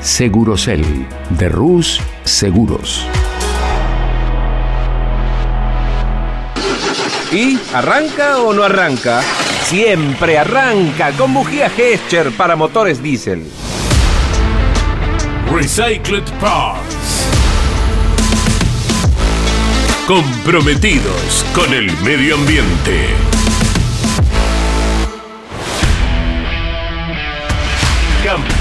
Segurocel 0.00 0.84
de 1.30 1.48
Rus 1.48 2.00
Seguros. 2.24 3.06
¿Y 7.32 7.58
arranca 7.74 8.38
o 8.38 8.52
no 8.52 8.62
arranca? 8.62 9.22
Siempre 9.64 10.38
arranca 10.38 11.10
con 11.12 11.34
bujía 11.34 11.68
Gescher 11.70 12.30
para 12.32 12.54
motores 12.56 13.02
diésel. 13.02 13.44
Recycled 15.52 16.24
Parts. 16.40 17.28
Comprometidos 20.06 21.44
con 21.54 21.74
el 21.74 21.90
medio 22.02 22.36
ambiente. 22.36 23.35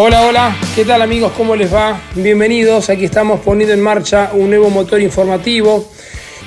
Hola, 0.00 0.22
hola, 0.28 0.56
¿qué 0.76 0.84
tal 0.84 1.02
amigos? 1.02 1.32
¿Cómo 1.36 1.56
les 1.56 1.74
va? 1.74 2.00
Bienvenidos, 2.14 2.88
aquí 2.88 3.06
estamos 3.06 3.40
poniendo 3.40 3.74
en 3.74 3.80
marcha 3.80 4.30
un 4.32 4.48
nuevo 4.48 4.70
motor 4.70 5.00
informativo 5.00 5.90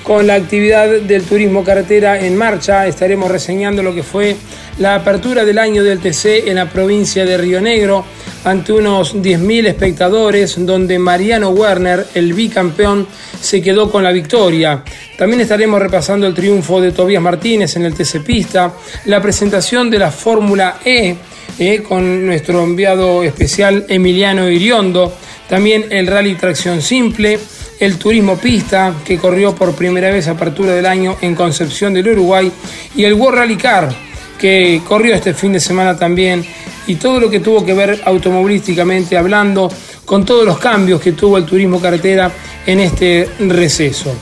con 0.04 0.26
la 0.26 0.36
actividad 0.36 0.88
del 0.88 1.24
turismo 1.24 1.62
carretera 1.62 2.18
en 2.18 2.38
marcha. 2.38 2.88
Estaremos 2.88 3.30
reseñando 3.30 3.84
lo 3.84 3.94
que 3.94 4.04
fue 4.04 4.38
la 4.80 4.96
apertura 4.96 5.44
del 5.44 5.60
año 5.60 5.84
del 5.84 6.00
TC 6.00 6.48
en 6.48 6.56
la 6.56 6.70
provincia 6.70 7.26
de 7.26 7.38
Río 7.38 7.60
Negro 7.60 8.06
ante 8.46 8.72
unos 8.72 9.16
10.000 9.16 9.68
espectadores 9.68 10.56
donde 10.66 10.98
Mariano 10.98 11.50
Werner, 11.50 12.08
el 12.16 12.32
bicampeón, 12.32 13.06
se 13.42 13.62
quedó 13.62 13.92
con 13.92 14.02
la 14.02 14.14
victoria. 14.14 14.82
También 15.18 15.42
estaremos 15.42 15.82
repasando 15.82 16.26
el 16.26 16.34
triunfo 16.34 16.80
de 16.80 16.94
Tobías 16.94 17.22
Martínez 17.22 17.76
en 17.76 17.84
el 17.84 17.96
TC 17.96 18.24
Pista, 18.24 18.72
la 19.08 19.22
presentación 19.22 19.90
de 19.90 20.00
la 20.00 20.10
Fórmula 20.10 20.78
E 20.86 21.18
eh, 21.60 21.84
con 21.88 22.26
nuestro 22.26 22.64
enviado 22.64 23.24
especial 23.24 23.86
Emiliano 23.88 24.50
Iriondo, 24.50 25.14
también 25.48 25.86
el 25.90 26.08
Rally 26.08 26.36
Tracción 26.36 26.82
Simple, 26.82 27.40
el 27.80 27.98
Turismo 27.98 28.38
Pista, 28.38 28.94
que 29.04 29.18
corrió 29.18 29.56
por 29.56 29.74
primera 29.76 30.12
vez 30.12 30.28
a 30.28 30.32
apertura 30.32 30.74
del 30.74 30.86
año 30.86 31.18
en 31.22 31.36
Concepción 31.36 31.94
del 31.94 32.10
Uruguay, 32.10 32.52
y 32.96 33.04
el 33.04 33.14
World 33.14 33.40
Rally 33.40 33.58
Car, 33.58 33.90
que 34.40 34.82
corrió 34.88 35.16
este 35.16 35.34
fin 35.34 35.54
de 35.54 35.60
semana 35.60 35.98
también, 35.98 36.46
y 36.88 36.96
todo 36.96 37.20
lo 37.20 37.30
que 37.30 37.40
tuvo 37.40 37.66
que 37.66 37.74
ver 37.74 38.02
automovilísticamente 38.06 39.18
hablando, 39.18 39.72
con 40.06 40.26
todos 40.26 40.46
los 40.46 40.58
cambios 40.58 41.00
que 41.00 41.14
tuvo 41.14 41.38
el 41.38 41.46
turismo 41.46 41.80
carretera 41.80 42.32
en 42.66 42.80
este 42.80 43.30
receso. 43.40 44.14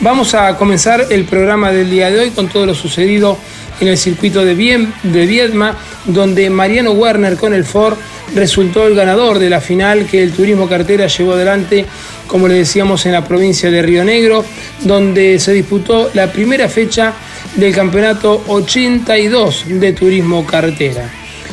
Vamos 0.00 0.34
a 0.34 0.56
comenzar 0.56 1.06
el 1.10 1.24
programa 1.24 1.72
del 1.72 1.90
día 1.90 2.10
de 2.10 2.20
hoy 2.20 2.30
con 2.30 2.48
todo 2.48 2.66
lo 2.66 2.74
sucedido 2.74 3.38
en 3.80 3.88
el 3.88 3.96
circuito 3.96 4.44
de, 4.44 4.54
Viedma, 4.54 5.76
donde 6.08 6.50
Mariano 6.50 6.92
Werner 6.92 7.36
con 7.36 7.54
el 7.54 7.64
Ford 7.64 7.96
resultó 8.34 8.86
el 8.86 8.94
ganador 8.94 9.38
de 9.38 9.48
la 9.48 9.60
final 9.60 10.06
que 10.06 10.22
el 10.22 10.32
Turismo 10.32 10.68
Cartera 10.68 11.06
llevó 11.06 11.34
adelante, 11.34 11.86
como 12.26 12.48
le 12.48 12.54
decíamos, 12.54 13.06
en 13.06 13.12
la 13.12 13.24
provincia 13.24 13.70
de 13.70 13.82
Río 13.82 14.04
Negro, 14.04 14.44
donde 14.82 15.38
se 15.38 15.52
disputó 15.52 16.10
la 16.14 16.32
primera 16.32 16.68
fecha 16.68 17.14
del 17.56 17.74
campeonato 17.74 18.42
82 18.48 19.64
de 19.68 19.92
Turismo 19.92 20.44
Cartera. 20.44 21.10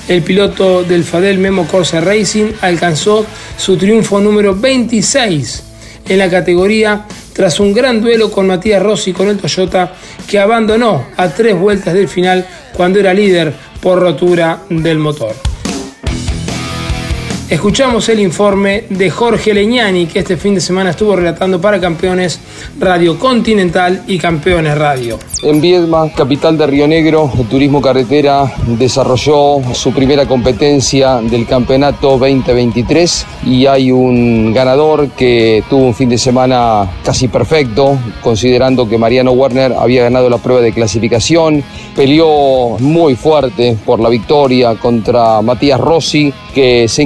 El 0.07 0.21
piloto 0.21 0.83
del 0.83 1.03
Fadel 1.03 1.39
Memo 1.39 1.67
Corsa 1.67 1.99
Racing 1.99 2.53
alcanzó 2.61 3.25
su 3.57 3.75
triunfo 3.75 4.19
número 4.19 4.55
26 4.55 5.63
en 6.07 6.17
la 6.19 6.29
categoría 6.29 7.05
tras 7.33 7.59
un 7.59 7.73
gran 7.73 8.01
duelo 8.01 8.31
con 8.31 8.47
Matías 8.47 8.81
Rossi 8.81 9.11
con 9.11 9.27
el 9.27 9.37
Toyota 9.37 9.93
que 10.27 10.39
abandonó 10.39 11.07
a 11.17 11.29
tres 11.29 11.57
vueltas 11.57 11.93
del 11.93 12.07
final 12.07 12.45
cuando 12.73 12.99
era 12.99 13.13
líder 13.13 13.53
por 13.81 13.99
rotura 13.99 14.61
del 14.69 14.99
motor. 14.99 15.54
Escuchamos 17.47 18.09
el 18.09 18.21
informe 18.21 18.85
de 18.89 19.11
Jorge 19.11 19.53
Leñani, 19.53 20.07
que 20.07 20.17
este 20.17 20.35
fin 20.35 20.55
de 20.55 20.61
semana 20.61 20.89
estuvo 20.89 21.15
relatando 21.15 21.61
para 21.61 21.79
Campeones 21.79 22.39
Radio 22.79 23.19
Continental 23.19 24.03
y 24.07 24.17
Campeones 24.17 24.75
Radio. 24.75 25.19
En 25.43 25.61
Viedma, 25.61 26.11
capital 26.11 26.57
de 26.57 26.65
Río 26.65 26.87
Negro, 26.87 27.31
el 27.37 27.45
Turismo 27.45 27.83
Carretera 27.83 28.51
desarrolló 28.79 29.61
su 29.75 29.93
primera 29.93 30.25
competencia 30.25 31.21
del 31.21 31.45
campeonato 31.45 32.17
2023 32.17 33.27
y 33.45 33.67
hay 33.67 33.91
un 33.91 34.51
ganador 34.51 35.09
que 35.09 35.63
tuvo 35.69 35.85
un 35.85 35.93
fin 35.93 36.09
de 36.09 36.17
semana 36.17 36.89
casi 37.03 37.27
perfecto, 37.27 37.99
considerando 38.23 38.89
que 38.89 38.97
Mariano 38.97 39.33
Werner 39.33 39.73
había 39.73 40.01
ganado 40.01 40.31
la 40.31 40.39
prueba 40.39 40.63
de 40.63 40.73
clasificación, 40.73 41.63
peleó 41.95 42.79
muy 42.79 43.15
fuerte 43.15 43.77
por 43.85 43.99
la 43.99 44.09
victoria 44.09 44.73
contra 44.73 45.43
Matías 45.43 45.79
Rossi, 45.79 46.33
que 46.55 46.87
se 46.87 47.03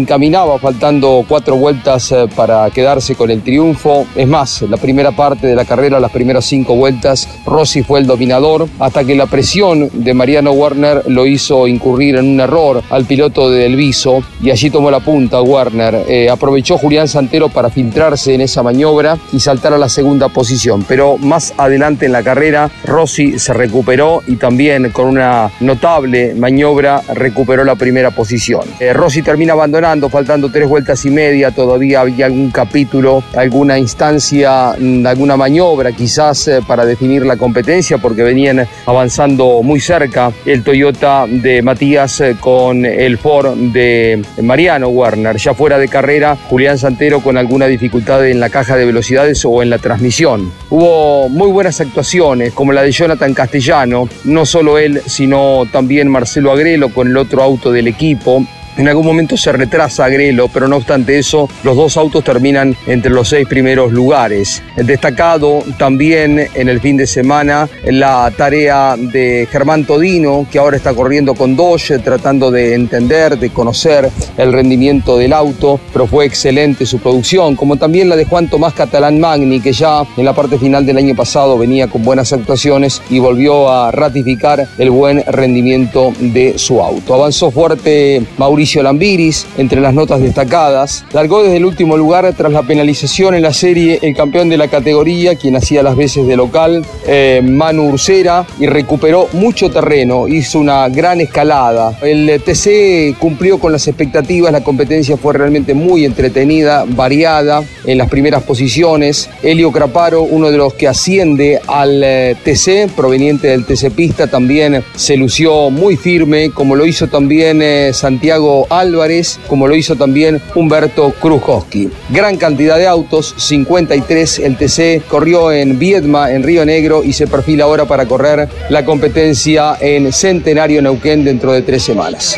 faltando 0.61 1.25
cuatro 1.27 1.55
vueltas 1.55 2.11
eh, 2.11 2.27
para 2.35 2.69
quedarse 2.69 3.15
con 3.15 3.31
el 3.31 3.41
triunfo. 3.41 4.05
Es 4.15 4.27
más, 4.27 4.61
la 4.61 4.77
primera 4.77 5.11
parte 5.11 5.47
de 5.47 5.55
la 5.55 5.65
carrera, 5.65 5.99
las 5.99 6.11
primeras 6.11 6.45
cinco 6.45 6.75
vueltas, 6.75 7.27
Rossi 7.45 7.81
fue 7.81 7.99
el 7.99 8.05
dominador 8.05 8.67
hasta 8.79 9.03
que 9.03 9.15
la 9.15 9.25
presión 9.25 9.89
de 9.91 10.13
Mariano 10.13 10.51
Werner 10.51 11.03
lo 11.07 11.25
hizo 11.25 11.67
incurrir 11.67 12.15
en 12.15 12.29
un 12.29 12.39
error 12.39 12.83
al 12.89 13.05
piloto 13.05 13.49
de 13.49 13.65
Elviso 13.65 14.21
y 14.41 14.51
allí 14.51 14.69
tomó 14.69 14.91
la 14.91 14.99
punta 14.99 15.41
Werner. 15.41 16.05
Eh, 16.07 16.29
aprovechó 16.29 16.77
Julián 16.77 17.07
Santero 17.07 17.49
para 17.49 17.69
filtrarse 17.69 18.33
en 18.33 18.41
esa 18.41 18.61
maniobra 18.61 19.17
y 19.33 19.39
saltar 19.39 19.73
a 19.73 19.77
la 19.77 19.89
segunda 19.89 20.29
posición, 20.29 20.85
pero 20.87 21.17
más 21.17 21.53
adelante 21.57 22.05
en 22.05 22.11
la 22.11 22.23
carrera 22.23 22.69
Rossi 22.85 23.39
se 23.39 23.53
recuperó 23.53 24.21
y 24.27 24.35
también 24.35 24.91
con 24.91 25.07
una 25.07 25.51
notable 25.59 26.35
maniobra 26.35 27.01
recuperó 27.13 27.63
la 27.63 27.75
primera 27.75 28.11
posición. 28.11 28.61
Eh, 28.79 28.93
Rossi 28.93 29.21
termina 29.21 29.53
abandonando, 29.53 30.09
faltando 30.19 30.49
tres 30.51 30.67
vueltas 30.67 31.05
y 31.05 31.11
media, 31.11 31.51
todavía 31.51 32.01
había 32.01 32.25
algún 32.25 32.51
capítulo, 32.51 33.23
alguna 33.37 33.79
instancia, 33.79 34.71
alguna 34.71 35.37
maniobra 35.37 35.93
quizás 35.93 36.45
eh, 36.49 36.59
para 36.67 36.85
definir 36.85 37.25
la 37.25 37.37
competencia, 37.37 37.99
porque 37.99 38.21
venían 38.21 38.67
avanzando 38.85 39.63
muy 39.63 39.79
cerca 39.79 40.33
el 40.45 40.61
Toyota 40.61 41.25
de 41.25 41.61
Matías 41.61 42.19
eh, 42.19 42.35
con 42.37 42.85
el 42.85 43.17
Ford 43.17 43.55
de 43.71 44.21
Mariano 44.41 44.89
Werner. 44.89 45.37
Ya 45.37 45.53
fuera 45.53 45.77
de 45.77 45.87
carrera, 45.87 46.35
Julián 46.49 46.77
Santero 46.77 47.21
con 47.21 47.37
alguna 47.37 47.67
dificultad 47.67 48.27
en 48.27 48.41
la 48.41 48.49
caja 48.49 48.75
de 48.75 48.83
velocidades 48.83 49.45
o 49.45 49.63
en 49.63 49.69
la 49.69 49.77
transmisión. 49.77 50.51
Hubo 50.69 51.29
muy 51.29 51.49
buenas 51.49 51.79
actuaciones, 51.79 52.51
como 52.51 52.73
la 52.73 52.81
de 52.81 52.91
Jonathan 52.91 53.33
Castellano, 53.33 54.09
no 54.25 54.45
solo 54.45 54.79
él, 54.79 55.01
sino 55.05 55.63
también 55.71 56.09
Marcelo 56.09 56.51
Agrelo 56.51 56.89
con 56.89 57.07
el 57.07 57.15
otro 57.15 57.41
auto 57.41 57.71
del 57.71 57.87
equipo. 57.87 58.45
En 58.79 58.87
algún 58.87 59.05
momento 59.05 59.35
se 59.35 59.51
retrasa 59.51 60.07
Grelo, 60.07 60.47
pero 60.47 60.69
no 60.69 60.77
obstante 60.77 61.19
eso, 61.19 61.49
los 61.63 61.75
dos 61.75 61.97
autos 61.97 62.23
terminan 62.23 62.77
entre 62.87 63.11
los 63.11 63.27
seis 63.27 63.45
primeros 63.45 63.91
lugares. 63.91 64.63
Destacado 64.77 65.61
también 65.77 66.47
en 66.53 66.69
el 66.69 66.79
fin 66.79 66.95
de 66.95 67.05
semana 67.05 67.67
la 67.83 68.31
tarea 68.37 68.95
de 68.97 69.49
Germán 69.51 69.83
Todino, 69.83 70.47
que 70.49 70.59
ahora 70.59 70.77
está 70.77 70.93
corriendo 70.93 71.35
con 71.35 71.57
Dodge, 71.57 71.99
tratando 72.01 72.51
de 72.51 72.73
entender, 72.73 73.37
de 73.37 73.49
conocer 73.49 74.09
el 74.37 74.53
rendimiento 74.53 75.17
del 75.17 75.33
auto, 75.33 75.77
pero 75.91 76.07
fue 76.07 76.23
excelente 76.23 76.85
su 76.85 76.99
producción, 76.99 77.57
como 77.57 77.75
también 77.75 78.07
la 78.07 78.15
de 78.15 78.23
Juan 78.23 78.49
Tomás 78.49 78.75
Catalán 78.75 79.19
Magni, 79.19 79.59
que 79.59 79.73
ya 79.73 80.03
en 80.15 80.23
la 80.23 80.31
parte 80.31 80.57
final 80.57 80.85
del 80.85 80.95
año 80.95 81.17
pasado 81.17 81.57
venía 81.57 81.87
con 81.87 82.05
buenas 82.05 82.31
actuaciones 82.31 83.01
y 83.09 83.19
volvió 83.19 83.69
a 83.69 83.91
ratificar 83.91 84.69
el 84.77 84.89
buen 84.89 85.21
rendimiento 85.27 86.13
de 86.17 86.57
su 86.57 86.81
auto. 86.81 87.13
Avanzó 87.13 87.51
fuerte 87.51 88.23
Mauricio 88.37 88.68
Lambiris 88.75 89.47
entre 89.57 89.81
las 89.81 89.93
notas 89.93 90.21
destacadas. 90.21 91.05
Largó 91.11 91.43
desde 91.43 91.57
el 91.57 91.65
último 91.65 91.97
lugar 91.97 92.33
tras 92.37 92.51
la 92.51 92.63
penalización 92.63 93.35
en 93.35 93.41
la 93.41 93.53
serie 93.53 93.99
el 94.01 94.15
campeón 94.15 94.49
de 94.49 94.57
la 94.57 94.67
categoría, 94.67 95.35
quien 95.35 95.55
hacía 95.55 95.83
las 95.83 95.95
veces 95.95 96.27
de 96.27 96.35
local, 96.35 96.85
eh, 97.07 97.41
Manu 97.43 97.89
Ursera, 97.89 98.45
y 98.59 98.67
recuperó 98.67 99.27
mucho 99.33 99.69
terreno, 99.69 100.27
hizo 100.27 100.59
una 100.59 100.87
gran 100.89 101.21
escalada. 101.21 101.97
El 102.01 102.41
TC 102.41 103.17
cumplió 103.17 103.59
con 103.59 103.71
las 103.71 103.87
expectativas, 103.87 104.51
la 104.51 104.63
competencia 104.63 105.17
fue 105.17 105.33
realmente 105.33 105.73
muy 105.73 106.05
entretenida, 106.05 106.85
variada 106.87 107.63
en 107.85 107.97
las 107.97 108.09
primeras 108.09 108.43
posiciones. 108.43 109.29
Elio 109.43 109.71
Craparo, 109.71 110.23
uno 110.23 110.51
de 110.51 110.57
los 110.57 110.73
que 110.73 110.87
asciende 110.87 111.59
al 111.67 112.01
eh, 112.03 112.35
TC, 112.43 112.91
proveniente 112.95 113.47
del 113.47 113.65
TC 113.65 113.91
Pista, 113.91 114.27
también 114.27 114.83
se 114.95 115.17
lució 115.17 115.69
muy 115.69 115.95
firme, 115.95 116.51
como 116.51 116.75
lo 116.75 116.85
hizo 116.85 117.07
también 117.07 117.61
eh, 117.61 117.91
Santiago 117.93 118.58
Álvarez, 118.69 119.39
como 119.47 119.67
lo 119.67 119.75
hizo 119.75 119.95
también 119.95 120.41
Humberto 120.55 121.11
Krujowski. 121.21 121.89
Gran 122.09 122.37
cantidad 122.37 122.77
de 122.77 122.87
autos, 122.87 123.33
53, 123.37 124.39
el 124.39 124.57
TC 124.57 125.05
corrió 125.07 125.51
en 125.51 125.79
Viedma, 125.79 126.31
en 126.31 126.43
Río 126.43 126.65
Negro, 126.65 127.03
y 127.03 127.13
se 127.13 127.27
perfila 127.27 127.65
ahora 127.65 127.85
para 127.85 128.05
correr 128.05 128.49
la 128.69 128.85
competencia 128.85 129.77
en 129.79 130.11
Centenario 130.11 130.81
Neuquén 130.81 131.23
dentro 131.23 131.53
de 131.53 131.61
tres 131.61 131.83
semanas 131.83 132.37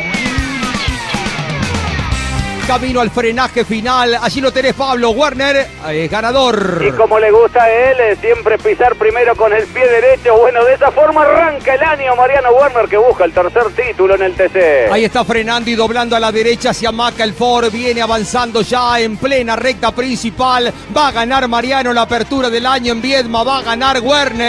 camino 2.71 3.01
al 3.01 3.11
frenaje 3.11 3.65
final. 3.65 4.17
Allí 4.21 4.39
lo 4.39 4.53
tenés, 4.53 4.73
Pablo 4.73 5.09
Werner, 5.09 5.67
eh, 5.89 6.07
ganador. 6.09 6.81
Y 6.81 6.91
como 6.91 7.19
le 7.19 7.29
gusta 7.29 7.63
a 7.63 7.69
él, 7.69 7.99
eh, 7.99 8.15
siempre 8.21 8.57
pisar 8.57 8.95
primero 8.95 9.35
con 9.35 9.51
el 9.51 9.67
pie 9.67 9.85
derecho. 9.85 10.37
Bueno, 10.37 10.63
de 10.63 10.75
esa 10.75 10.89
forma 10.89 11.23
arranca 11.23 11.75
el 11.75 11.83
año 11.83 12.15
Mariano 12.15 12.51
Werner 12.51 12.87
que 12.87 12.95
busca 12.95 13.25
el 13.25 13.33
tercer 13.33 13.63
título 13.75 14.15
en 14.15 14.21
el 14.21 14.35
TC. 14.35 14.89
Ahí 14.89 15.03
está 15.03 15.25
frenando 15.25 15.69
y 15.69 15.75
doblando 15.75 16.15
a 16.15 16.19
la 16.21 16.31
derecha 16.31 16.69
hacia 16.69 16.93
Maca 16.93 17.25
el 17.25 17.33
Ford. 17.33 17.69
Viene 17.73 18.01
avanzando 18.01 18.61
ya 18.61 18.97
en 19.01 19.17
plena 19.17 19.57
recta 19.57 19.91
principal. 19.91 20.73
Va 20.95 21.09
a 21.09 21.11
ganar 21.11 21.49
Mariano 21.49 21.91
la 21.91 22.03
apertura 22.03 22.49
del 22.49 22.65
año 22.65 22.93
en 22.93 23.01
Viedma. 23.01 23.43
Va 23.43 23.57
a 23.57 23.63
ganar 23.63 23.99
Werner. 23.99 24.39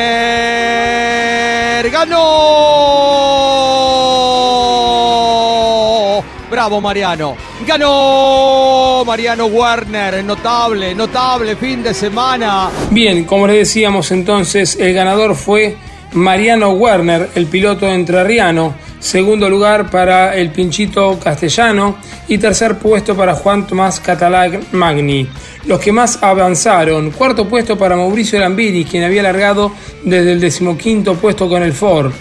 ¡Ganó! 1.90 2.20
Bravo 6.52 6.82
Mariano. 6.82 7.34
Ganó 7.66 9.02
Mariano 9.06 9.46
Werner. 9.46 10.22
Notable, 10.22 10.94
notable 10.94 11.56
fin 11.56 11.82
de 11.82 11.94
semana. 11.94 12.69
Bien, 12.90 13.25
como 13.25 13.46
les 13.46 13.56
decíamos 13.56 14.10
entonces, 14.10 14.76
el 14.78 14.93
ganador 14.93 15.34
fue 15.34 15.78
Mariano 16.12 16.72
Werner, 16.72 17.31
el 17.37 17.46
piloto 17.46 17.88
entrerriano. 17.88 18.75
Segundo 19.00 19.49
lugar 19.49 19.90
para 19.90 20.37
el 20.37 20.50
Pinchito 20.50 21.19
Castellano 21.19 21.96
y 22.28 22.37
tercer 22.37 22.76
puesto 22.76 23.16
para 23.16 23.34
Juan 23.34 23.66
Tomás 23.66 23.98
Catalag 23.98 24.60
Magni. 24.72 25.26
Los 25.64 25.81
que 25.81 25.90
más 25.90 26.22
avanzaron, 26.22 27.12
cuarto 27.12 27.48
puesto 27.48 27.78
para 27.78 27.96
Mauricio 27.96 28.38
Lambiri, 28.38 28.84
quien 28.84 29.05
había 29.05 29.22
largado 29.22 29.72
desde 30.05 30.32
el 30.32 30.40
decimoquinto 30.40 31.14
puesto 31.14 31.48
con 31.48 31.62
el 31.62 31.72
Ford. 31.72 32.12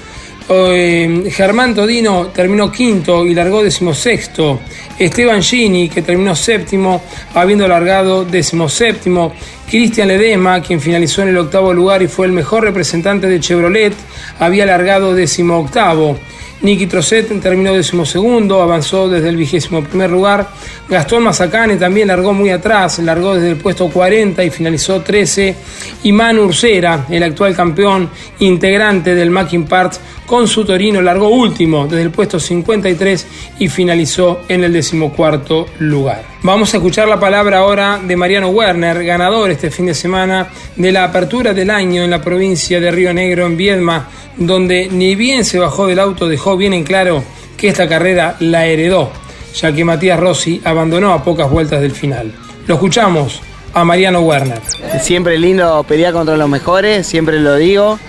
Eh, 0.54 1.30
Germán 1.32 1.74
Todino 1.74 2.28
terminó 2.28 2.70
quinto 2.70 3.26
y 3.26 3.34
largó 3.34 3.64
decimosexto. 3.64 4.60
Esteban 5.00 5.42
Gini, 5.42 5.88
que 5.88 6.02
terminó 6.02 6.36
séptimo, 6.36 7.02
habiendo 7.34 7.68
largado 7.68 8.26
decimoséptimo. 8.26 9.34
Cristian 9.70 10.10
Ledesma, 10.10 10.62
quien 10.62 10.82
finalizó 10.82 11.22
en 11.22 11.30
el 11.30 11.38
octavo 11.38 11.74
lugar 11.74 12.02
y 12.02 12.10
fue 12.10 12.26
el 12.26 12.34
mejor 12.34 12.64
representante 12.64 13.28
de 13.28 13.40
Chevrolet, 13.40 13.94
había 14.40 14.66
largado 14.66 15.14
decimoctavo. 15.14 16.18
Nicky 16.62 16.86
Trocet 16.86 17.28
terminó 17.42 17.74
decimosegundo, 17.74 18.62
avanzó 18.62 19.10
desde 19.10 19.30
el 19.30 19.38
vigésimo 19.38 19.84
primer 19.84 20.12
lugar. 20.12 20.48
Gastón 20.88 21.24
Mazacane 21.24 21.78
también 21.78 22.08
largó 22.08 22.34
muy 22.34 22.52
atrás, 22.52 23.00
largó 23.00 23.36
desde 23.36 23.50
el 23.50 23.58
puesto 23.58 23.90
40 23.90 24.44
y 24.44 24.50
finalizó 24.52 25.02
13. 25.02 25.56
Y 26.04 26.12
Manu 26.12 26.44
Ursera, 26.44 27.06
el 27.10 27.24
actual 27.24 27.56
campeón 27.56 28.10
integrante 28.40 29.16
del 29.16 29.32
Mackin 29.32 29.66
Parts, 29.66 30.00
con 30.26 30.48
su 30.48 30.64
Torino 30.64 31.02
largó 31.02 31.30
último 31.30 31.88
desde 31.88 32.04
el 32.04 32.12
puesto 32.12 32.40
53 32.40 33.28
y 33.60 33.68
finalizó 33.68 34.42
en 34.48 34.64
el 34.64 34.74
decimocuarto 34.74 35.66
lugar. 35.80 36.31
Vamos 36.44 36.74
a 36.74 36.78
escuchar 36.78 37.08
la 37.08 37.20
palabra 37.20 37.60
ahora 37.60 38.00
de 38.04 38.18
Mariano 38.18 38.50
Werner, 38.50 39.06
ganador 39.06 39.52
este 39.52 39.70
fin 39.70 39.86
de 39.86 39.94
semana 39.94 40.48
de 40.76 40.92
la 40.92 41.04
apertura 41.04 41.54
del 41.54 41.70
año 41.70 42.02
en 42.02 42.10
la 42.10 42.20
provincia 42.20 42.80
de 42.80 42.90
Río 42.90 43.14
Negro, 43.14 43.46
en 43.46 43.58
Viedma, 43.58 44.08
donde 44.38 44.90
ni 44.90 45.14
bien 45.14 45.46
se 45.46 45.60
bajó 45.60 45.86
del 45.86 46.00
auto 46.00 46.28
dejó 46.28 46.58
bien 46.58 46.74
en 46.74 46.84
claro 46.84 47.24
que 47.58 47.68
esta 47.68 47.88
carrera 47.88 48.38
la 48.40 48.66
heredó, 48.66 49.12
ya 49.54 49.72
que 49.72 49.86
Matías 49.86 50.20
Rossi 50.20 50.60
abandonó 50.66 51.14
a 51.14 51.24
pocas 51.24 51.48
vueltas 51.48 51.80
del 51.80 51.92
final. 51.92 52.34
Lo 52.66 52.74
escuchamos 52.74 53.40
a 53.76 53.84
Mariano 53.84 54.22
Werner. 54.22 54.62
Siempre 55.00 55.38
lindo 55.38 55.84
pelear 55.84 56.12
contra 56.12 56.38
los 56.38 56.50
mejores, 56.50 57.06
siempre 57.06 57.40
lo 57.40 57.56
digo. 57.56 58.00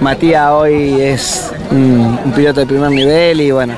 Matías 0.00 0.50
hoy 0.52 1.02
es 1.02 1.52
un, 1.70 2.18
un 2.24 2.32
piloto 2.32 2.60
de 2.60 2.66
primer 2.66 2.92
nivel 2.92 3.42
y 3.42 3.50
bueno, 3.50 3.76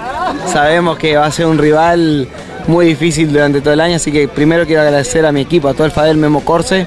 sabemos 0.52 0.96
que 0.96 1.16
va 1.16 1.26
a 1.26 1.32
ser 1.32 1.46
un 1.46 1.58
rival 1.58 2.28
muy 2.66 2.86
difícil 2.86 3.32
durante 3.32 3.60
todo 3.60 3.74
el 3.74 3.80
año, 3.80 3.96
así 3.96 4.10
que 4.10 4.26
primero 4.28 4.66
quiero 4.66 4.82
agradecer 4.82 5.24
a 5.26 5.32
mi 5.32 5.40
equipo, 5.42 5.68
a 5.68 5.74
todo 5.74 5.84
el 5.84 5.92
Fadel 5.92 6.16
Memo 6.16 6.44
Corse, 6.44 6.86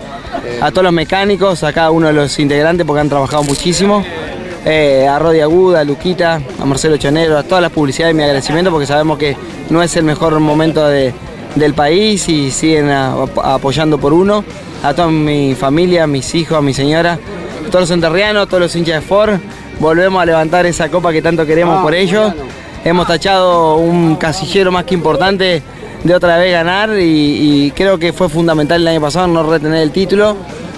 a 0.61 0.71
todos 0.71 0.83
los 0.83 0.93
mecánicos, 0.93 1.63
a 1.63 1.71
cada 1.73 1.91
uno 1.91 2.07
de 2.07 2.13
los 2.13 2.37
integrantes 2.39 2.85
porque 2.85 3.01
han 3.01 3.09
trabajado 3.09 3.43
muchísimo, 3.43 4.03
eh, 4.65 5.07
a 5.07 5.17
Rodi 5.19 5.39
Aguda, 5.39 5.79
a 5.79 5.83
Luquita, 5.85 6.41
a 6.61 6.65
Marcelo 6.65 6.97
Chonero, 6.97 7.37
a 7.37 7.43
todas 7.43 7.61
las 7.61 7.71
publicidades 7.71 8.13
y 8.13 8.17
mi 8.17 8.23
agradecimiento 8.23 8.71
porque 8.71 8.85
sabemos 8.87 9.17
que 9.17 9.37
no 9.69 9.81
es 9.81 9.95
el 9.95 10.03
mejor 10.03 10.37
momento 10.39 10.85
de- 10.87 11.13
del 11.55 11.73
país 11.73 12.27
y 12.29 12.51
siguen 12.51 12.89
a- 12.89 13.13
a- 13.41 13.53
apoyando 13.55 13.97
por 13.97 14.11
uno, 14.13 14.43
a 14.83 14.93
toda 14.93 15.07
mi 15.07 15.55
familia, 15.55 16.03
a 16.03 16.07
mis 16.07 16.35
hijos, 16.35 16.57
a 16.57 16.61
mi 16.61 16.73
señora, 16.73 17.13
a 17.13 17.69
todos 17.71 17.81
los 17.83 17.91
enterrianos, 17.91 18.43
a 18.43 18.45
todos 18.47 18.61
los 18.61 18.75
hinchas 18.75 18.95
de 18.95 19.01
Ford, 19.07 19.39
volvemos 19.79 20.21
a 20.21 20.25
levantar 20.25 20.65
esa 20.65 20.89
copa 20.89 21.11
que 21.13 21.21
tanto 21.21 21.45
queremos 21.45 21.81
por 21.81 21.93
ellos. 21.95 22.33
Hemos 22.85 23.07
tachado 23.07 23.75
un 23.75 24.15
casillero 24.15 24.71
más 24.71 24.85
que 24.85 24.95
importante 24.95 25.61
de 26.03 26.15
otra 26.15 26.37
vez 26.37 26.53
ganar 26.53 26.91
y, 26.97 27.71
creo 27.75 27.99
que 27.99 28.13
fue 28.13 28.29
fundamental 28.29 28.81
el 28.81 28.87
año 28.87 29.01
pasado 29.01 29.27
no 29.27 29.43
retener 29.43 29.81
el 29.81 29.91
título 29.91 30.37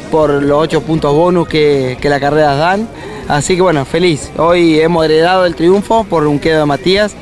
por 0.09 0.31
los 0.31 0.57
ocho 0.57 0.81
puntos 0.81 1.13
bonus 1.13 1.47
que, 1.47 1.97
que 2.01 2.09
las 2.09 2.19
carreras 2.19 2.57
dan. 2.57 2.87
Así 3.27 3.55
que 3.55 3.61
bueno, 3.61 3.85
feliz. 3.85 4.31
Hoy 4.37 4.79
hemos 4.79 5.05
heredado 5.05 5.45
el 5.45 5.55
triunfo 5.55 6.03
por 6.03 6.25
un 6.25 6.39
quedo 6.39 6.61
de 6.61 6.65
Matías. 6.65 7.13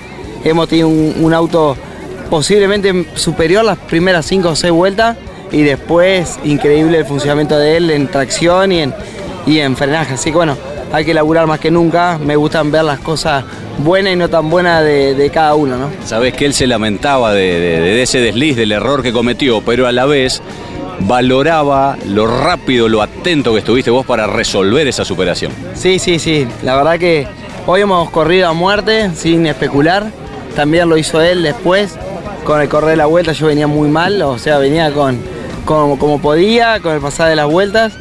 Hemos 0.46 0.70
tenido 0.70 0.88
un, 0.88 1.14
un 1.20 1.34
auto 1.34 1.76
posiblemente 2.30 3.06
superior 3.16 3.66
las 3.66 3.78
primeras 3.78 4.26
cinco 4.26 4.50
o 4.50 4.56
seis 4.56 4.72
vueltas 4.72 5.18
y 5.52 5.64
después 5.64 6.40
increíble 6.46 7.00
el 7.00 7.06
funcionamiento 7.06 7.58
de 7.60 7.78
él 7.78 7.90
en 7.92 8.08
tracción 8.08 8.72
y 8.72 8.80
en, 8.80 8.94
y 9.46 9.60
en 9.60 9.76
frenaje. 9.76 10.14
Así 10.14 10.32
que 10.32 10.38
bueno, 10.38 10.58
hay 10.92 11.06
que 11.06 11.14
laburar 11.14 11.48
más 11.48 11.60
que 11.60 11.72
nunca. 11.72 12.18
Me 12.24 12.36
gustan 12.36 12.72
ver 12.72 12.84
las 12.84 13.00
cosas 13.00 13.44
buenas 13.80 14.14
y 14.14 14.16
no 14.16 14.30
tan 14.30 14.50
buenas 14.50 14.84
de, 14.84 15.14
de 15.16 15.30
cada 15.30 15.56
uno, 15.56 15.78
¿no? 15.78 15.90
Sabes 16.06 16.34
que 16.34 16.46
él 16.46 16.54
se 16.54 16.68
lamentaba 16.68 17.34
de, 17.34 17.60
de- 17.60 17.80
de 17.80 18.02
ese 18.02 18.20
desliz, 18.20 18.56
del 18.56 18.72
error 18.72 19.02
que 19.04 19.12
cometió, 19.14 19.62
pero 19.62 19.88
a 19.88 19.92
la 19.92 20.06
vez 20.06 20.42
valoraba 21.02 21.98
lo 22.06 22.28
rápido, 22.28 22.90
lo 22.90 23.02
atento 23.02 23.54
que 23.54 23.60
estuviste 23.60 23.90
vos 23.90 24.06
para 24.06 24.28
resolver 24.28 24.88
esa 24.88 25.06
superación. 25.06 25.52
Sí, 25.74 25.98
sí, 26.00 26.20
sí. 26.20 26.48
La 26.64 26.76
verdad 26.76 27.00
que 27.00 27.28
hoy 27.66 27.82
hemos 27.82 28.10
corrido 28.10 28.48
a 28.50 28.54
muerte 28.54 29.12
sin 29.16 29.46
especular. 29.48 30.08
También 30.56 30.90
lo 30.90 30.98
hizo 30.98 31.22
él 31.22 31.42
después. 31.44 31.96
Con 32.44 32.62
el 32.62 32.68
correr 32.70 32.92
de 32.92 32.96
la 32.98 33.06
vuelta 33.06 33.32
yo 33.32 33.48
venía 33.48 33.68
muy 33.68 33.90
mal, 33.90 34.22
o 34.24 34.38
sea, 34.40 34.58
venía 34.58 34.92
con, 34.92 35.20
con- 35.66 35.98
como 35.98 36.20
podía, 36.22 36.80
con 36.80 36.94
el 36.94 37.00
pasar 37.02 37.30
de 37.30 37.36
las 37.36 37.48
vueltas. 37.48 37.94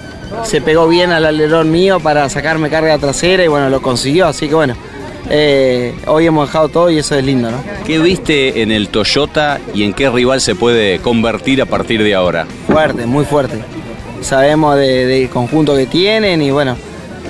Se 0.44 0.60
pegó 0.60 0.88
bien 0.88 1.10
al 1.10 1.24
alerón 1.26 1.70
mío 1.70 2.00
para 2.00 2.28
sacarme 2.28 2.70
carga 2.70 2.98
trasera 2.98 3.44
y 3.44 3.48
bueno, 3.48 3.68
lo 3.70 3.80
consiguió. 3.82 4.26
Así 4.26 4.48
que 4.48 4.54
bueno, 4.54 4.74
eh, 5.30 5.94
hoy 6.06 6.26
hemos 6.26 6.48
dejado 6.48 6.68
todo 6.68 6.90
y 6.90 6.98
eso 6.98 7.14
es 7.16 7.24
lindo, 7.24 7.50
¿no? 7.50 7.58
¿Qué 7.86 7.98
viste 7.98 8.62
en 8.62 8.70
el 8.72 8.88
Toyota 8.88 9.58
y 9.74 9.82
en 9.84 9.92
qué 9.94 10.08
rival 10.10 10.40
se 10.40 10.54
puede 10.54 10.98
convertir 11.00 11.60
a 11.62 11.66
partir 11.66 12.02
de 12.02 12.14
ahora? 12.14 12.46
Fuerte, 12.66 13.06
muy 13.06 13.24
fuerte. 13.24 13.56
Sabemos 14.20 14.76
de- 14.76 15.06
del 15.06 15.28
conjunto 15.28 15.76
que 15.76 15.86
tienen 15.86 16.42
y 16.42 16.50
bueno, 16.50 16.76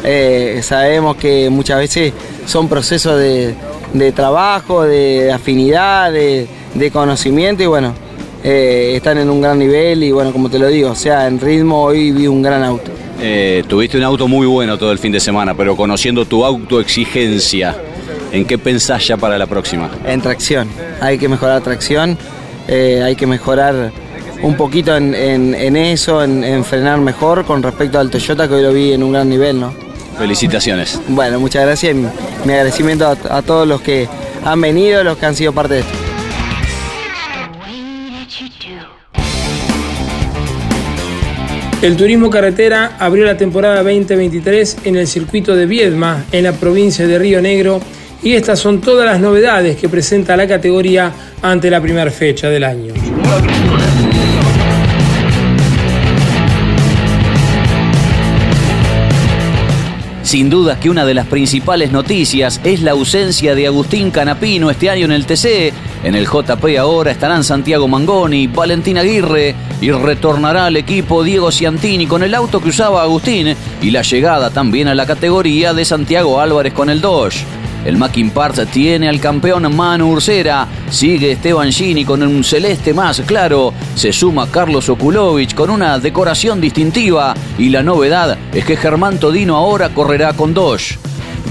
eh, 0.05 0.61
sabemos 0.63 1.17
que 1.17 1.51
muchas 1.51 1.79
veces 1.79 2.13
son 2.47 2.69
procesos 2.69 3.19
de, 3.19 3.55
de 3.93 4.13
trabajo, 4.13 4.85
de 4.85 5.33
afinidad, 5.33 6.13
de, 6.13 6.47
de 6.75 6.91
conocimiento 6.91 7.63
y 7.63 7.67
bueno, 7.67 7.95
eh, 8.51 8.97
están 8.97 9.19
en 9.19 9.29
un 9.29 9.41
gran 9.43 9.59
nivel 9.59 10.03
y 10.03 10.11
bueno, 10.11 10.33
como 10.33 10.49
te 10.49 10.59
lo 10.59 10.69
digo, 10.69 10.91
o 10.91 10.95
sea, 10.95 11.27
en 11.27 11.39
ritmo 11.39 11.83
hoy 11.83 12.11
vi 12.13 12.27
un 12.27 12.41
gran 12.43 12.63
auto. 12.65 12.91
Eh, 13.21 13.63
tuviste 13.69 13.99
un 13.99 14.05
auto 14.05 14.27
muy 14.29 14.47
bueno 14.47 14.79
todo 14.79 14.91
el 14.93 14.99
fin 14.99 15.13
de 15.13 15.21
semana, 15.21 15.55
pero 15.55 15.77
conociendo 15.77 16.25
tu 16.25 16.45
autoexigencia, 16.45 17.77
¿en 18.33 18.45
qué 18.47 18.57
pensás 18.59 19.07
ya 19.07 19.17
para 19.17 19.37
la 19.39 19.47
próxima? 19.47 19.91
En 20.07 20.21
tracción, 20.21 20.69
hay 21.01 21.19
que 21.19 21.29
mejorar 21.29 21.61
tracción, 21.63 22.17
eh, 22.69 23.03
hay 23.05 23.17
que 23.17 23.27
mejorar 23.27 23.91
un 24.43 24.55
poquito 24.57 24.97
en, 24.97 25.15
en- 25.15 25.55
en 25.55 25.77
eso, 25.77 26.23
en, 26.23 26.45
en 26.45 26.65
frenar 26.65 26.99
mejor 27.01 27.45
con 27.45 27.63
respecto 27.63 27.99
al 27.99 28.09
Toyota 28.09 28.47
que 28.49 28.55
hoy 28.55 28.63
lo 28.63 28.73
vi 28.73 28.93
en 28.93 29.03
un 29.03 29.13
gran 29.13 29.29
nivel, 29.29 29.59
¿no? 29.61 29.75
Felicitaciones. 30.17 31.01
Bueno, 31.09 31.39
muchas 31.41 31.65
gracias. 31.67 31.93
y 31.93 31.95
Mi, 31.97 32.09
mi 32.45 32.53
agradecimiento 32.53 33.07
a, 33.07 33.37
a 33.37 33.43
todos 33.43 33.67
los 33.69 33.81
que 33.81 34.09
han 34.45 34.61
venido, 34.61 35.03
los 35.05 35.17
que 35.19 35.27
han 35.27 35.35
sido 35.35 35.53
parte 35.53 35.75
de 35.75 35.81
esto. 35.81 35.93
El 41.81 41.97
turismo 41.97 42.29
carretera 42.29 42.97
abrió 42.99 43.25
la 43.25 43.37
temporada 43.37 43.85
2023 43.85 44.79
en 44.83 44.97
el 44.97 45.07
circuito 45.07 45.55
de 45.55 45.67
Viedma, 45.67 46.25
en 46.33 46.43
la 46.43 46.53
provincia 46.53 47.07
de 47.07 47.17
Río 47.21 47.41
Negro, 47.41 47.81
y 48.21 48.35
estas 48.35 48.59
son 48.59 48.81
todas 48.81 49.07
las 49.07 49.21
novedades 49.21 49.77
que 49.77 49.89
presenta 49.89 50.37
la 50.37 50.49
categoría 50.49 51.13
ante 51.41 51.71
la 51.71 51.81
primera 51.81 52.11
fecha 52.11 52.49
del 52.49 52.65
año. 52.65 52.95
Sin 60.25 60.51
duda 60.51 60.81
que 60.81 60.91
una 60.91 61.07
de 61.07 61.15
las 61.15 61.27
principales 61.29 61.93
noticias 61.93 62.61
es 62.65 62.83
la 62.83 62.91
ausencia 62.91 63.55
de 63.55 63.69
Agustín 63.69 64.11
Canapino 64.11 64.69
este 64.69 64.91
año 64.91 65.05
en 65.05 65.13
el 65.13 65.27
TC. 65.27 65.73
En 66.05 66.15
el 66.15 66.27
JP 66.27 66.79
ahora 66.79 67.11
estarán 67.11 67.43
Santiago 67.43 67.89
Mangoni, 67.89 68.47
Valentín 68.47 68.99
Aguirre 68.99 69.55
y 69.81 69.91
retornará 69.91 70.67
al 70.67 70.77
equipo 70.77 71.25
Diego 71.25 71.51
Ciantini 71.51 72.07
con 72.07 72.23
el 72.23 72.35
auto 72.35 72.61
que 72.61 72.69
usaba 72.69 73.03
Agustín 73.03 73.55
y 73.83 73.91
la 73.91 74.03
llegada 74.03 74.51
también 74.51 74.87
a 74.87 74.95
la 74.95 75.07
categoría 75.07 75.75
de 75.75 75.85
Santiago 75.85 76.41
Álvarez 76.41 76.73
con 76.73 76.89
el 76.89 77.01
Dodge. 77.01 77.45
El 77.85 77.97
Mackin 77.97 78.31
Parts 78.31 78.67
tiene 78.71 79.09
al 79.09 79.21
campeón 79.21 79.75
Manu 79.75 80.13
Ursera, 80.13 80.67
sigue 80.91 81.33
Esteban 81.33 81.73
Gini 81.73 82.05
con 82.05 82.23
un 82.23 82.45
celeste 82.45 82.93
más 82.93 83.21
claro, 83.23 83.73
se 83.95 84.13
suma 84.13 84.49
Carlos 84.51 84.89
Okulovich 84.89 85.55
con 85.55 85.71
una 85.71 85.99
decoración 85.99 86.61
distintiva 86.61 87.35
y 87.57 87.71
la 87.71 87.83
novedad 87.83 88.37
es 88.53 88.65
que 88.65 88.77
Germán 88.77 89.19
Todino 89.19 89.57
ahora 89.57 89.89
correrá 89.91 90.33
con 90.33 90.55
Dodge. 90.55 90.99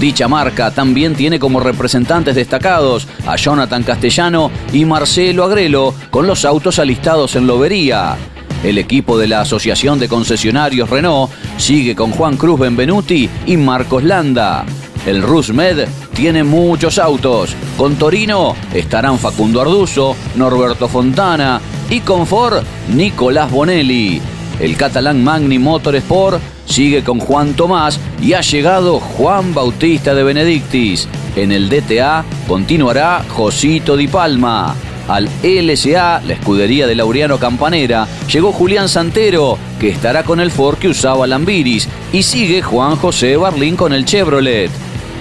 Dicha 0.00 0.28
marca 0.28 0.70
también 0.70 1.16
tiene 1.16 1.40
como 1.40 1.58
representantes 1.58 2.36
destacados 2.36 3.08
a 3.26 3.34
Jonathan 3.34 3.82
Castellano 3.82 4.50
y 4.72 4.84
Marcelo 4.84 5.42
Agrelo 5.42 5.92
con 6.10 6.26
los 6.26 6.44
autos 6.44 6.78
alistados 6.78 7.34
en 7.34 7.48
Lobería. 7.48 8.16
El 8.62 8.78
equipo 8.78 9.18
de 9.18 9.26
la 9.26 9.40
Asociación 9.40 9.98
de 9.98 10.08
Concesionarios 10.08 10.88
Renault 10.88 11.32
sigue 11.56 11.96
con 11.96 12.12
Juan 12.12 12.36
Cruz 12.36 12.60
Benvenuti 12.60 13.28
y 13.46 13.56
Marcos 13.56 14.04
Landa. 14.04 14.64
El 15.04 15.20
Rusmed 15.20 15.88
tiene 16.14 16.44
muchos 16.44 16.98
autos. 16.98 17.56
Con 17.76 17.96
Torino 17.96 18.54
estarán 18.72 19.18
Facundo 19.18 19.60
Arduzo, 19.60 20.14
Norberto 20.36 20.86
Fontana 20.86 21.60
y 21.90 22.00
con 22.00 22.24
Ford 22.24 22.62
Nicolás 22.94 23.50
Bonelli. 23.50 24.22
El 24.60 24.76
catalán 24.76 25.24
Magni 25.24 25.58
Motorsport 25.58 26.40
sigue 26.68 27.02
con 27.02 27.18
Juan 27.18 27.54
Tomás 27.54 27.98
y 28.20 28.34
ha 28.34 28.40
llegado 28.40 29.00
Juan 29.00 29.54
Bautista 29.54 30.14
de 30.14 30.22
Benedictis. 30.22 31.08
En 31.34 31.50
el 31.50 31.68
DTA 31.68 32.24
continuará 32.46 33.24
Josito 33.28 33.96
Di 33.96 34.06
Palma. 34.06 34.74
Al 35.08 35.28
LSA, 35.42 36.20
la 36.26 36.34
escudería 36.34 36.86
de 36.86 36.94
Laureano 36.94 37.38
Campanera, 37.38 38.06
llegó 38.30 38.52
Julián 38.52 38.90
Santero, 38.90 39.56
que 39.80 39.88
estará 39.88 40.22
con 40.22 40.38
el 40.38 40.50
Ford 40.50 40.76
que 40.76 40.88
usaba 40.88 41.26
Lambiris, 41.26 41.88
y 42.12 42.22
sigue 42.22 42.60
Juan 42.60 42.96
José 42.96 43.38
Barlín 43.38 43.74
con 43.74 43.94
el 43.94 44.04
Chevrolet. 44.04 44.70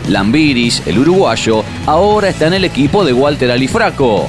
Lambiris, 0.10 0.84
el 0.86 1.00
uruguayo, 1.00 1.64
ahora 1.86 2.30
está 2.30 2.48
en 2.48 2.56
el 2.56 2.66
equipo 2.66 3.06
de 3.06 3.14
Walter 3.14 3.50
Alifraco. 3.50 4.28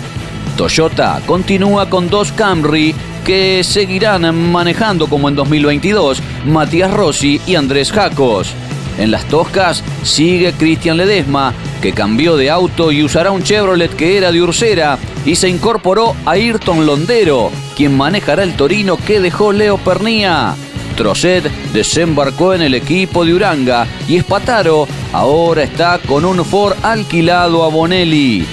Toyota 0.56 1.20
continúa 1.26 1.90
con 1.90 2.08
dos 2.08 2.30
Camry 2.32 2.94
que 3.28 3.62
seguirán 3.62 4.50
manejando 4.50 5.06
como 5.06 5.28
en 5.28 5.34
2022 5.34 6.22
Matías 6.46 6.90
Rossi 6.90 7.38
y 7.46 7.56
Andrés 7.56 7.92
Jacos. 7.92 8.54
En 8.96 9.10
las 9.10 9.26
Toscas 9.26 9.84
sigue 10.02 10.54
Cristian 10.54 10.96
Ledesma, 10.96 11.52
que 11.82 11.92
cambió 11.92 12.38
de 12.38 12.48
auto 12.48 12.90
y 12.90 13.02
usará 13.02 13.30
un 13.30 13.42
Chevrolet 13.42 13.94
que 13.94 14.16
era 14.16 14.32
de 14.32 14.40
Ursera 14.40 14.98
y 15.26 15.34
se 15.34 15.50
incorporó 15.50 16.16
a 16.24 16.30
Ayrton 16.30 16.86
Londero, 16.86 17.52
quien 17.76 17.98
manejará 17.98 18.44
el 18.44 18.56
Torino 18.56 18.96
que 18.96 19.20
dejó 19.20 19.52
Leo 19.52 19.76
Pernía. 19.76 20.54
Trocet 20.96 21.44
desembarcó 21.74 22.54
en 22.54 22.62
el 22.62 22.72
equipo 22.72 23.26
de 23.26 23.34
Uranga 23.34 23.86
y 24.08 24.16
Espataro 24.16 24.88
ahora 25.12 25.64
está 25.64 25.98
con 25.98 26.24
un 26.24 26.42
Ford 26.46 26.78
alquilado 26.82 27.62
a 27.62 27.68
Bonelli. 27.68 28.46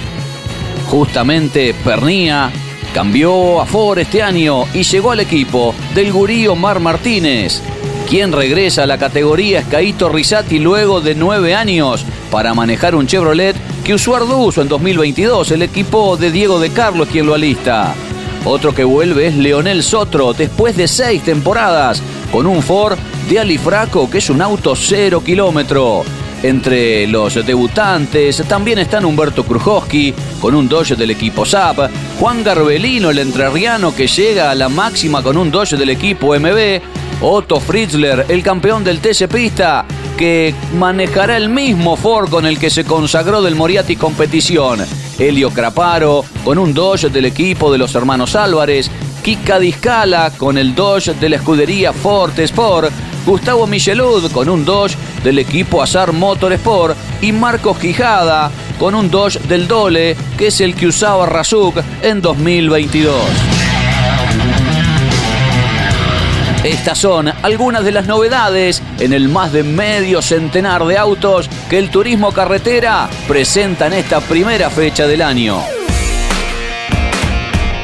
Justamente 0.90 1.74
Pernía 1.82 2.52
cambió 2.96 3.60
a 3.60 3.66
Ford 3.66 3.98
este 3.98 4.22
año 4.22 4.64
y 4.72 4.82
llegó 4.82 5.10
al 5.10 5.20
equipo 5.20 5.74
del 5.94 6.10
gurí 6.14 6.46
Omar 6.46 6.80
Martínez. 6.80 7.60
Quien 8.08 8.32
regresa 8.32 8.84
a 8.84 8.86
la 8.86 8.96
categoría 8.96 9.58
es 9.58 9.66
Caito 9.66 10.08
Risati 10.08 10.58
luego 10.58 11.02
de 11.02 11.14
nueve 11.14 11.54
años 11.54 12.06
para 12.30 12.54
manejar 12.54 12.94
un 12.94 13.06
Chevrolet 13.06 13.54
que 13.84 13.92
usó 13.92 14.16
Arduzo 14.16 14.62
en 14.62 14.68
2022, 14.68 15.50
el 15.50 15.60
equipo 15.60 16.16
de 16.16 16.30
Diego 16.30 16.58
de 16.58 16.70
Carlos 16.70 17.08
quien 17.12 17.26
lo 17.26 17.34
alista. 17.34 17.94
Otro 18.46 18.74
que 18.74 18.84
vuelve 18.84 19.26
es 19.26 19.36
Leonel 19.36 19.82
Sotro 19.82 20.32
después 20.32 20.74
de 20.74 20.88
seis 20.88 21.22
temporadas 21.22 22.02
con 22.32 22.46
un 22.46 22.62
Ford 22.62 22.96
de 23.28 23.38
Alifraco 23.38 24.08
que 24.08 24.18
es 24.18 24.30
un 24.30 24.40
auto 24.40 24.74
cero 24.74 25.22
kilómetro. 25.22 26.02
Entre 26.42 27.06
los 27.06 27.34
debutantes 27.46 28.42
también 28.46 28.78
están 28.78 29.04
Humberto 29.04 29.44
Krujowski 29.44 30.14
con 30.40 30.54
un 30.54 30.68
Dodge 30.68 30.94
del 30.94 31.10
equipo 31.10 31.44
SAP, 31.44 31.90
Juan 32.20 32.44
Garbelino, 32.44 33.10
el 33.10 33.18
entrerriano 33.18 33.94
que 33.94 34.06
llega 34.06 34.50
a 34.50 34.54
la 34.54 34.68
máxima 34.68 35.22
con 35.22 35.36
un 35.36 35.50
Dodge 35.50 35.76
del 35.76 35.90
equipo 35.90 36.38
MB, 36.38 36.80
Otto 37.22 37.58
Fritzler, 37.58 38.26
el 38.28 38.42
campeón 38.42 38.84
del 38.84 39.00
TC 39.00 39.28
Pista, 39.28 39.86
que 40.16 40.54
manejará 40.74 41.36
el 41.36 41.48
mismo 41.48 41.96
Ford 41.96 42.28
con 42.28 42.46
el 42.46 42.58
que 42.58 42.70
se 42.70 42.84
consagró 42.84 43.42
del 43.42 43.54
Moriarty 43.54 43.96
Competición. 43.96 44.84
Elio 45.18 45.50
Craparo 45.50 46.24
con 46.44 46.58
un 46.58 46.74
Dodge 46.74 47.08
del 47.08 47.24
equipo 47.24 47.72
de 47.72 47.78
los 47.78 47.94
hermanos 47.94 48.36
Álvarez, 48.36 48.90
Kika 49.22 49.58
Discala 49.58 50.30
con 50.36 50.58
el 50.58 50.74
Dodge 50.74 51.14
de 51.14 51.28
la 51.30 51.36
escudería 51.36 51.92
Ford 51.92 52.38
Sport, 52.38 52.92
Gustavo 53.24 53.66
Michelud 53.66 54.30
con 54.30 54.48
un 54.48 54.64
Dodge 54.64 54.96
del 55.26 55.40
equipo 55.40 55.82
Azar 55.82 56.12
Motorsport 56.12 56.96
y 57.20 57.32
Marcos 57.32 57.78
Quijada 57.78 58.48
con 58.78 58.94
un 58.94 59.10
Dodge 59.10 59.40
del 59.48 59.66
Dole, 59.66 60.16
que 60.38 60.46
es 60.46 60.60
el 60.60 60.76
que 60.76 60.86
usaba 60.86 61.26
Razuk 61.26 61.82
en 62.00 62.22
2022. 62.22 63.16
Estas 66.62 66.98
son 66.98 67.32
algunas 67.42 67.84
de 67.84 67.90
las 67.90 68.06
novedades 68.06 68.80
en 69.00 69.12
el 69.12 69.28
más 69.28 69.52
de 69.52 69.64
medio 69.64 70.22
centenar 70.22 70.84
de 70.84 70.96
autos 70.96 71.50
que 71.68 71.78
el 71.78 71.90
turismo 71.90 72.30
carretera 72.30 73.08
presenta 73.26 73.88
en 73.88 73.94
esta 73.94 74.20
primera 74.20 74.70
fecha 74.70 75.08
del 75.08 75.22
año. 75.22 75.60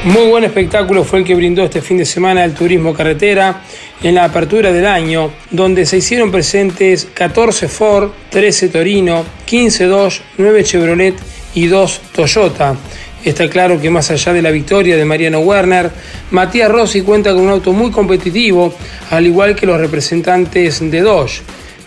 Muy 0.05 0.27
buen 0.27 0.45
espectáculo 0.45 1.03
fue 1.03 1.19
el 1.19 1.25
que 1.25 1.35
brindó 1.35 1.63
este 1.63 1.81
fin 1.81 1.97
de 1.97 2.05
semana 2.05 2.43
el 2.43 2.53
turismo 2.53 2.93
carretera 2.93 3.61
en 4.03 4.15
la 4.15 4.25
apertura 4.25 4.71
del 4.71 4.85
año, 4.85 5.31
donde 5.49 5.85
se 5.85 5.97
hicieron 5.97 6.29
presentes 6.29 7.07
14 7.13 7.69
Ford, 7.69 8.11
13 8.29 8.69
Torino, 8.69 9.23
15 9.45 9.85
Dodge, 9.85 10.21
9 10.37 10.63
Chevrolet 10.63 11.15
y 11.55 11.67
2 11.67 12.01
Toyota. 12.13 12.75
Está 13.23 13.49
claro 13.49 13.79
que 13.79 13.89
más 13.89 14.11
allá 14.11 14.33
de 14.33 14.41
la 14.41 14.51
victoria 14.51 14.97
de 14.97 15.05
Mariano 15.05 15.39
Werner, 15.39 15.89
Matías 16.31 16.69
Rossi 16.69 17.01
cuenta 17.01 17.31
con 17.31 17.43
un 17.43 17.49
auto 17.49 17.71
muy 17.71 17.89
competitivo, 17.89 18.73
al 19.09 19.25
igual 19.25 19.55
que 19.55 19.65
los 19.65 19.79
representantes 19.79 20.79
de 20.91 21.01
Dodge. 21.01 21.41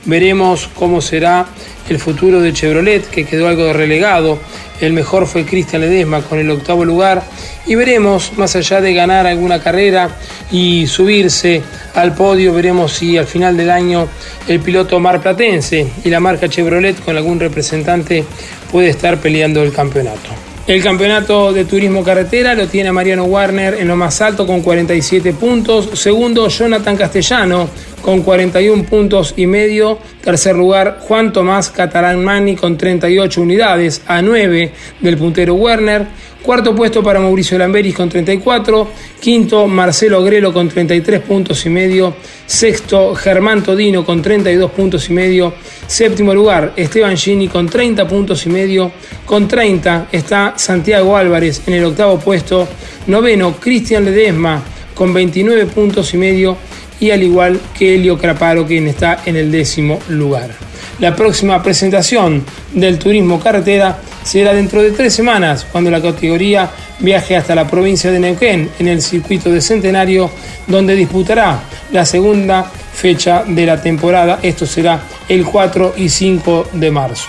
Veremos 0.06 0.68
cómo 0.74 1.00
será 1.00 1.46
el 1.88 1.98
futuro 1.98 2.40
de 2.40 2.52
Chevrolet, 2.52 3.08
que 3.08 3.24
quedó 3.24 3.48
algo 3.48 3.72
relegado. 3.72 4.38
El 4.80 4.92
mejor 4.92 5.26
fue 5.26 5.44
Cristian 5.44 5.82
Ledesma 5.82 6.22
con 6.22 6.38
el 6.38 6.50
octavo 6.50 6.84
lugar. 6.84 7.22
Y 7.66 7.74
veremos, 7.74 8.32
más 8.36 8.54
allá 8.54 8.80
de 8.80 8.94
ganar 8.94 9.26
alguna 9.26 9.60
carrera 9.60 10.08
y 10.52 10.86
subirse 10.86 11.62
al 11.94 12.14
podio, 12.14 12.54
veremos 12.54 12.92
si 12.92 13.18
al 13.18 13.26
final 13.26 13.56
del 13.56 13.70
año 13.70 14.08
el 14.46 14.60
piloto 14.60 15.00
marplatense 15.00 15.86
y 16.04 16.08
la 16.08 16.20
marca 16.20 16.48
Chevrolet 16.48 17.04
con 17.04 17.16
algún 17.16 17.40
representante 17.40 18.24
puede 18.70 18.90
estar 18.90 19.18
peleando 19.18 19.62
el 19.62 19.72
campeonato. 19.72 20.30
El 20.66 20.82
campeonato 20.82 21.52
de 21.52 21.64
turismo 21.64 22.02
carretera 22.02 22.54
lo 22.56 22.66
tiene 22.66 22.90
Mariano 22.90 23.22
Warner 23.24 23.74
en 23.74 23.86
lo 23.86 23.94
más 23.94 24.20
alto 24.20 24.48
con 24.48 24.62
47 24.62 25.32
puntos. 25.34 25.90
Segundo, 25.94 26.48
Jonathan 26.48 26.96
Castellano 26.96 27.68
con 28.06 28.22
41 28.22 28.84
puntos 28.84 29.34
y 29.36 29.48
medio. 29.48 29.98
Tercer 30.22 30.54
lugar, 30.54 30.98
Juan 31.00 31.32
Tomás 31.32 31.70
Catalán 31.70 32.22
Mani 32.22 32.54
con 32.54 32.78
38 32.78 33.42
unidades 33.42 34.00
a 34.06 34.22
9 34.22 34.70
del 35.00 35.18
puntero 35.18 35.54
Werner. 35.56 36.06
Cuarto 36.40 36.72
puesto 36.72 37.02
para 37.02 37.18
Mauricio 37.18 37.58
Lamberis 37.58 37.96
con 37.96 38.08
34. 38.08 38.88
Quinto, 39.18 39.66
Marcelo 39.66 40.22
Grelo 40.22 40.52
con 40.52 40.68
33 40.68 41.20
puntos 41.22 41.66
y 41.66 41.68
medio. 41.68 42.14
Sexto, 42.46 43.12
Germán 43.16 43.64
Todino 43.64 44.04
con 44.04 44.22
32 44.22 44.70
puntos 44.70 45.10
y 45.10 45.12
medio. 45.12 45.52
Séptimo 45.88 46.32
lugar, 46.32 46.74
Esteban 46.76 47.16
Gini 47.16 47.48
con 47.48 47.68
30 47.68 48.06
puntos 48.06 48.46
y 48.46 48.50
medio. 48.50 48.92
Con 49.24 49.48
30 49.48 50.06
está 50.12 50.54
Santiago 50.56 51.16
Álvarez 51.16 51.62
en 51.66 51.74
el 51.74 51.84
octavo 51.86 52.20
puesto. 52.20 52.68
Noveno, 53.08 53.56
Cristian 53.56 54.04
Ledesma 54.04 54.62
con 54.94 55.12
29 55.12 55.66
puntos 55.66 56.14
y 56.14 56.18
medio. 56.18 56.56
Y 57.00 57.10
al 57.10 57.22
igual 57.22 57.60
que 57.78 57.94
Elio 57.94 58.18
Craparo, 58.18 58.66
quien 58.66 58.86
está 58.86 59.20
en 59.26 59.36
el 59.36 59.50
décimo 59.52 59.98
lugar. 60.08 60.50
La 60.98 61.14
próxima 61.14 61.62
presentación 61.62 62.42
del 62.72 62.98
turismo 62.98 63.38
carretera 63.38 63.98
será 64.24 64.54
dentro 64.54 64.82
de 64.82 64.92
tres 64.92 65.12
semanas, 65.14 65.66
cuando 65.70 65.90
la 65.90 66.00
categoría 66.00 66.70
viaje 66.98 67.36
hasta 67.36 67.54
la 67.54 67.66
provincia 67.66 68.10
de 68.10 68.18
Neuquén, 68.18 68.70
en 68.78 68.88
el 68.88 69.02
circuito 69.02 69.50
de 69.50 69.60
Centenario, 69.60 70.30
donde 70.66 70.94
disputará 70.94 71.60
la 71.92 72.04
segunda 72.06 72.64
fecha 72.64 73.44
de 73.46 73.66
la 73.66 73.80
temporada. 73.80 74.38
Esto 74.42 74.66
será 74.66 75.00
el 75.28 75.44
4 75.44 75.94
y 75.96 76.08
5 76.08 76.70
de 76.72 76.90
marzo. 76.90 77.28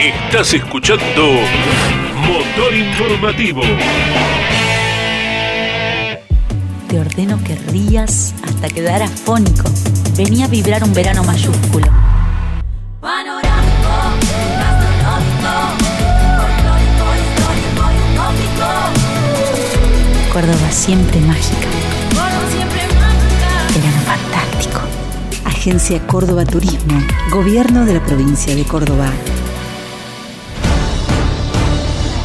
Estás 0.00 0.54
escuchando 0.54 1.32
Motor 2.26 2.74
Informativo. 2.74 3.62
Te 6.90 6.98
ordeno 6.98 7.38
que 7.44 7.54
rías 7.54 8.34
hasta 8.42 8.66
quedar 8.66 9.00
afónico. 9.00 9.70
Venía 10.16 10.46
a 10.46 10.48
vibrar 10.48 10.82
un 10.82 10.92
verano 10.92 11.22
mayúsculo. 11.22 11.86
Córdoba 20.32 20.70
siempre 20.72 21.20
mágica. 21.20 21.68
Verano 23.72 24.00
fantástico. 24.04 24.80
Agencia 25.44 26.04
Córdoba 26.08 26.44
Turismo. 26.44 27.00
Gobierno 27.30 27.84
de 27.84 27.94
la 27.94 28.04
provincia 28.04 28.56
de 28.56 28.64
Córdoba. 28.64 29.12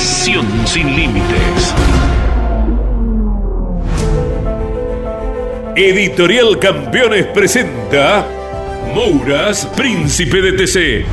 Pasión 0.00 0.46
sin 0.66 0.96
límites. 0.96 1.74
Editorial 5.76 6.58
Campeones 6.58 7.26
presenta 7.26 8.26
Mouras, 8.94 9.66
Príncipe 9.76 10.40
de 10.40 10.52
TC. 10.52 11.04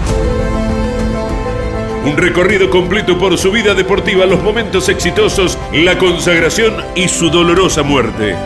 Un 2.05 2.15
recorrido 2.15 2.69
completo 2.69 3.17
por 3.17 3.37
su 3.37 3.51
vida 3.51 3.73
deportiva, 3.73 4.25
los 4.25 4.41
momentos 4.41 4.87
exitosos, 4.87 5.57
la 5.73 5.97
consagración 5.97 6.77
y 6.95 7.09
su 7.09 7.29
dolorosa 7.29 7.83
muerte. 7.83 8.37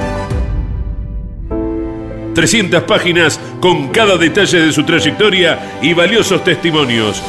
300 2.34 2.82
páginas 2.86 3.40
con 3.60 3.90
cada 3.90 4.18
detalle 4.18 4.60
de 4.60 4.74
su 4.74 4.84
trayectoria 4.86 5.78
y 5.84 5.94
valiosos 5.94 6.44
testimonios. 6.44 7.22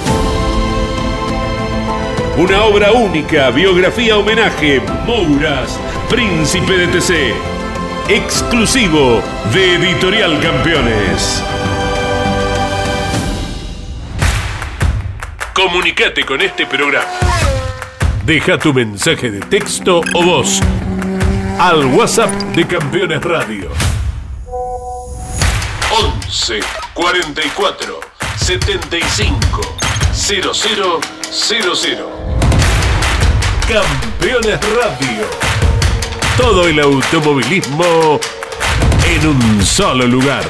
Una 2.36 2.64
obra 2.64 2.92
única, 2.92 3.50
biografía 3.50 4.16
homenaje, 4.16 4.80
Mouras, 5.06 5.78
Príncipe 6.08 6.78
de 6.78 6.86
TC. 6.86 7.34
Exclusivo 8.08 9.22
de 9.52 9.74
Editorial 9.74 10.40
Campeones. 10.40 11.44
Comunicate 15.52 16.24
con 16.24 16.40
este 16.40 16.64
programa. 16.64 17.04
Deja 18.24 18.56
tu 18.56 18.72
mensaje 18.72 19.30
de 19.30 19.40
texto 19.40 20.00
o 20.14 20.22
voz 20.22 20.62
al 21.58 21.84
WhatsApp 21.84 22.30
de 22.54 22.66
Campeones 22.66 23.22
Radio. 23.22 23.70
11 25.90 26.60
44 26.94 28.00
75 28.36 29.60
00 30.14 31.00
00 31.30 32.11
Campeones 33.72 34.60
Radio. 34.76 35.24
Todo 36.36 36.68
el 36.68 36.78
automovilismo 36.78 38.20
en 39.08 39.26
un 39.26 39.64
solo 39.64 40.06
lugar. 40.06 40.44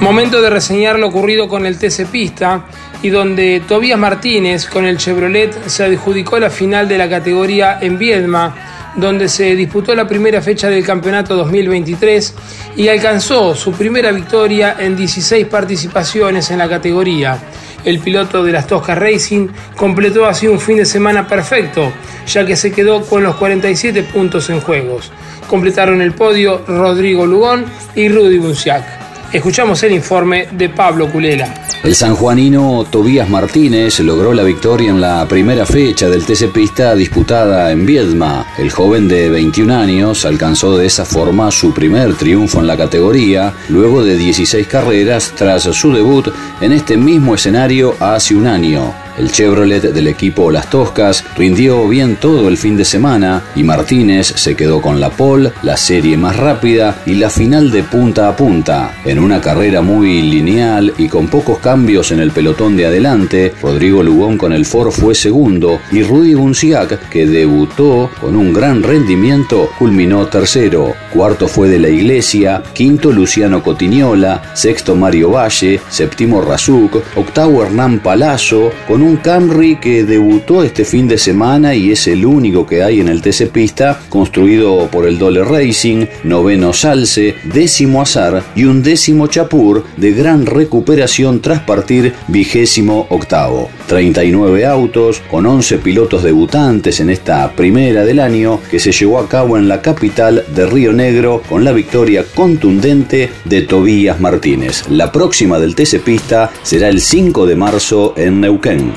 Momento 0.00 0.40
de 0.40 0.48
reseñar 0.48 0.98
lo 0.98 1.08
ocurrido 1.08 1.46
con 1.46 1.66
el 1.66 1.78
TC 1.78 2.06
Pista 2.06 2.64
y 3.02 3.10
donde 3.10 3.62
Tobías 3.66 3.98
Martínez 3.98 4.66
con 4.66 4.84
el 4.84 4.96
Chevrolet 4.96 5.66
se 5.66 5.84
adjudicó 5.84 6.38
la 6.38 6.50
final 6.50 6.88
de 6.88 6.98
la 6.98 7.08
categoría 7.08 7.78
en 7.80 7.98
Viedma, 7.98 8.54
donde 8.94 9.28
se 9.28 9.56
disputó 9.56 9.94
la 9.94 10.06
primera 10.06 10.40
fecha 10.40 10.68
del 10.68 10.84
campeonato 10.84 11.34
2023 11.36 12.34
y 12.76 12.88
alcanzó 12.88 13.54
su 13.54 13.72
primera 13.72 14.12
victoria 14.12 14.76
en 14.78 14.96
16 14.96 15.46
participaciones 15.46 16.50
en 16.50 16.58
la 16.58 16.68
categoría. 16.68 17.38
El 17.84 17.98
piloto 17.98 18.44
de 18.44 18.52
las 18.52 18.68
Toscas 18.68 18.96
Racing 18.96 19.48
completó 19.76 20.26
así 20.26 20.46
un 20.46 20.60
fin 20.60 20.76
de 20.76 20.84
semana 20.84 21.26
perfecto, 21.26 21.92
ya 22.26 22.46
que 22.46 22.54
se 22.54 22.70
quedó 22.70 23.04
con 23.04 23.24
los 23.24 23.34
47 23.36 24.04
puntos 24.04 24.48
en 24.50 24.60
juegos. 24.60 25.10
Completaron 25.48 26.00
el 26.00 26.12
podio 26.12 26.62
Rodrigo 26.66 27.26
Lugón 27.26 27.64
y 27.96 28.08
Rudy 28.08 28.38
Bunciac. 28.38 29.01
Escuchamos 29.32 29.82
el 29.82 29.92
informe 29.92 30.46
de 30.52 30.68
Pablo 30.68 31.10
Culela. 31.10 31.54
El 31.82 31.94
sanjuanino 31.94 32.84
Tobías 32.90 33.30
Martínez 33.30 33.98
logró 34.00 34.34
la 34.34 34.42
victoria 34.42 34.90
en 34.90 35.00
la 35.00 35.26
primera 35.26 35.64
fecha 35.64 36.10
del 36.10 36.26
TC 36.26 36.52
Pista 36.52 36.94
disputada 36.94 37.72
en 37.72 37.86
Viedma. 37.86 38.46
El 38.58 38.70
joven 38.70 39.08
de 39.08 39.30
21 39.30 39.74
años 39.74 40.26
alcanzó 40.26 40.76
de 40.76 40.84
esa 40.84 41.06
forma 41.06 41.50
su 41.50 41.72
primer 41.72 42.14
triunfo 42.14 42.60
en 42.60 42.66
la 42.66 42.76
categoría, 42.76 43.54
luego 43.70 44.04
de 44.04 44.16
16 44.18 44.66
carreras 44.66 45.32
tras 45.34 45.62
su 45.62 45.94
debut 45.94 46.28
en 46.60 46.72
este 46.72 46.98
mismo 46.98 47.34
escenario 47.34 47.96
hace 48.00 48.34
un 48.34 48.46
año. 48.46 49.01
El 49.18 49.30
Chevrolet 49.30 49.82
del 49.82 50.06
equipo 50.06 50.50
Las 50.50 50.70
Toscas 50.70 51.24
rindió 51.36 51.86
bien 51.86 52.16
todo 52.16 52.48
el 52.48 52.56
fin 52.56 52.76
de 52.76 52.84
semana 52.84 53.42
y 53.54 53.62
Martínez 53.62 54.26
se 54.26 54.56
quedó 54.56 54.80
con 54.80 55.00
la 55.00 55.10
pole, 55.10 55.52
la 55.62 55.76
serie 55.76 56.16
más 56.16 56.36
rápida 56.36 57.02
y 57.04 57.14
la 57.14 57.28
final 57.28 57.70
de 57.70 57.82
punta 57.82 58.28
a 58.28 58.36
punta. 58.36 58.94
En 59.04 59.18
una 59.18 59.40
carrera 59.40 59.82
muy 59.82 60.22
lineal 60.22 60.94
y 60.96 61.08
con 61.08 61.28
pocos 61.28 61.58
cambios 61.58 62.10
en 62.10 62.20
el 62.20 62.30
pelotón 62.30 62.76
de 62.76 62.86
adelante, 62.86 63.52
Rodrigo 63.62 64.02
Lugón 64.02 64.38
con 64.38 64.52
el 64.52 64.64
Ford 64.64 64.92
fue 64.92 65.14
segundo 65.14 65.80
y 65.90 66.02
Rudy 66.02 66.34
Bunciac, 66.34 67.10
que 67.10 67.26
debutó 67.26 68.10
con 68.20 68.34
un 68.34 68.52
gran 68.52 68.82
rendimiento, 68.82 69.68
culminó 69.78 70.26
tercero. 70.26 70.94
Cuarto 71.12 71.48
fue 71.48 71.68
de 71.68 71.78
la 71.78 71.88
Iglesia, 71.88 72.62
quinto 72.72 73.12
Luciano 73.12 73.62
Cotiñola, 73.62 74.42
sexto 74.54 74.96
Mario 74.96 75.32
Valle, 75.32 75.80
séptimo 75.90 76.40
Razuc, 76.40 76.96
octavo 77.16 77.62
Hernán 77.62 77.98
Palazzo, 77.98 78.70
con 78.88 79.01
un 79.02 79.16
Camry 79.16 79.76
que 79.76 80.04
debutó 80.04 80.62
este 80.62 80.84
fin 80.84 81.08
de 81.08 81.18
semana 81.18 81.74
y 81.74 81.90
es 81.90 82.06
el 82.06 82.24
único 82.24 82.66
que 82.66 82.82
hay 82.82 83.00
en 83.00 83.08
el 83.08 83.20
TC 83.20 83.50
Pista, 83.50 84.00
construido 84.08 84.88
por 84.88 85.06
el 85.06 85.18
Dole 85.18 85.44
Racing, 85.44 86.06
noveno 86.24 86.72
Salce, 86.72 87.34
décimo 87.44 88.00
Azar 88.00 88.42
y 88.54 88.64
un 88.64 88.82
décimo 88.82 89.26
Chapur 89.26 89.84
de 89.96 90.12
gran 90.12 90.46
recuperación 90.46 91.40
tras 91.40 91.60
partir 91.60 92.14
vigésimo 92.28 93.06
octavo. 93.10 93.68
39 93.92 94.64
autos 94.64 95.20
con 95.30 95.44
11 95.44 95.76
pilotos 95.76 96.22
debutantes 96.22 96.98
en 97.00 97.10
esta 97.10 97.52
primera 97.52 98.06
del 98.06 98.20
año 98.20 98.58
que 98.70 98.78
se 98.78 98.90
llevó 98.90 99.18
a 99.18 99.28
cabo 99.28 99.58
en 99.58 99.68
la 99.68 99.82
capital 99.82 100.46
de 100.54 100.64
Río 100.64 100.94
Negro 100.94 101.42
con 101.46 101.62
la 101.62 101.72
victoria 101.72 102.24
contundente 102.34 103.30
de 103.44 103.60
Tobías 103.60 104.18
Martínez. 104.18 104.88
La 104.88 105.12
próxima 105.12 105.58
del 105.58 105.74
TC 105.74 106.00
Pista 106.02 106.50
será 106.62 106.88
el 106.88 107.02
5 107.02 107.44
de 107.44 107.54
marzo 107.54 108.14
en 108.16 108.40
Neuquén. 108.40 108.92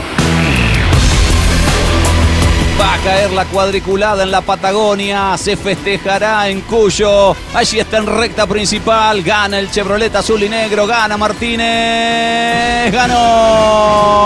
Va 2.79 2.93
a 2.93 2.97
caer 2.97 3.31
la 3.31 3.45
cuadriculada 3.45 4.23
en 4.23 4.31
la 4.31 4.41
Patagonia, 4.41 5.37
se 5.37 5.55
festejará 5.55 6.49
en 6.49 6.61
Cuyo. 6.61 7.35
Allí 7.53 7.79
está 7.79 7.97
en 7.97 8.07
recta 8.07 8.45
principal, 8.47 9.23
gana 9.23 9.59
el 9.59 9.71
Chevrolet 9.71 10.13
azul 10.15 10.43
y 10.43 10.49
negro, 10.49 10.85
gana 10.85 11.15
Martínez, 11.15 12.91
ganó. 12.91 14.25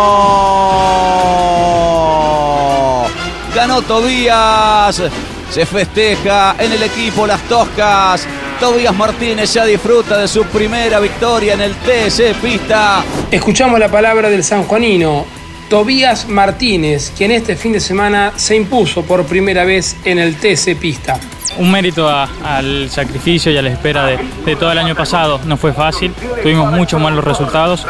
Ganó 3.53 3.81
Tobías. 3.83 5.01
Se 5.51 5.65
festeja 5.65 6.55
en 6.57 6.71
el 6.71 6.83
equipo 6.83 7.27
Las 7.27 7.41
Toscas. 7.43 8.25
Tobías 8.59 8.95
Martínez 8.95 9.53
ya 9.53 9.65
disfruta 9.65 10.17
de 10.17 10.27
su 10.27 10.43
primera 10.45 10.99
victoria 10.99 11.53
en 11.53 11.61
el 11.61 11.75
TC 11.75 12.35
Pista. 12.41 13.03
Escuchamos 13.31 13.79
la 13.79 13.89
palabra 13.89 14.29
del 14.29 14.43
sanjuanino. 14.43 15.38
Tobías 15.69 16.27
Martínez, 16.27 17.13
quien 17.15 17.29
este 17.29 17.55
fin 17.55 17.73
de 17.73 17.79
semana 17.79 18.33
se 18.37 18.55
impuso 18.55 19.03
por 19.03 19.27
primera 19.27 19.63
vez 19.65 19.95
en 20.03 20.17
el 20.17 20.35
TC 20.35 20.75
Pista. 20.75 21.19
Un 21.59 21.71
mérito 21.71 22.07
a- 22.09 22.27
al 22.43 22.89
sacrificio 22.89 23.51
y 23.51 23.57
a 23.57 23.61
la 23.61 23.69
espera 23.69 24.05
de, 24.05 24.17
de 24.45 24.55
todo 24.55 24.71
el 24.71 24.77
año 24.77 24.95
pasado. 24.95 25.39
No 25.45 25.57
fue 25.57 25.73
fácil, 25.73 26.13
tuvimos 26.41 26.71
muchos 26.71 26.99
malos 27.01 27.23
resultados. 27.23 27.85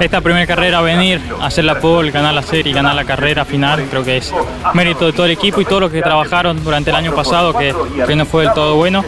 Esta 0.00 0.20
primera 0.22 0.46
carrera, 0.46 0.80
venir, 0.80 1.20
hacer 1.42 1.64
la 1.64 1.78
pole, 1.78 2.10
ganar 2.10 2.32
la 2.32 2.42
serie 2.42 2.72
y 2.72 2.74
ganar 2.74 2.94
la 2.94 3.04
carrera 3.04 3.44
final, 3.44 3.84
creo 3.90 4.02
que 4.02 4.16
es 4.16 4.32
mérito 4.72 5.04
de 5.04 5.12
todo 5.12 5.26
el 5.26 5.32
equipo 5.32 5.60
y 5.60 5.64
todos 5.66 5.82
los 5.82 5.92
que 5.92 6.00
trabajaron 6.00 6.64
durante 6.64 6.88
el 6.90 6.96
año 6.96 7.14
pasado, 7.14 7.52
que, 7.56 7.74
que 8.06 8.16
no 8.16 8.24
fue 8.24 8.44
del 8.44 8.54
todo 8.54 8.76
bueno. 8.76 9.04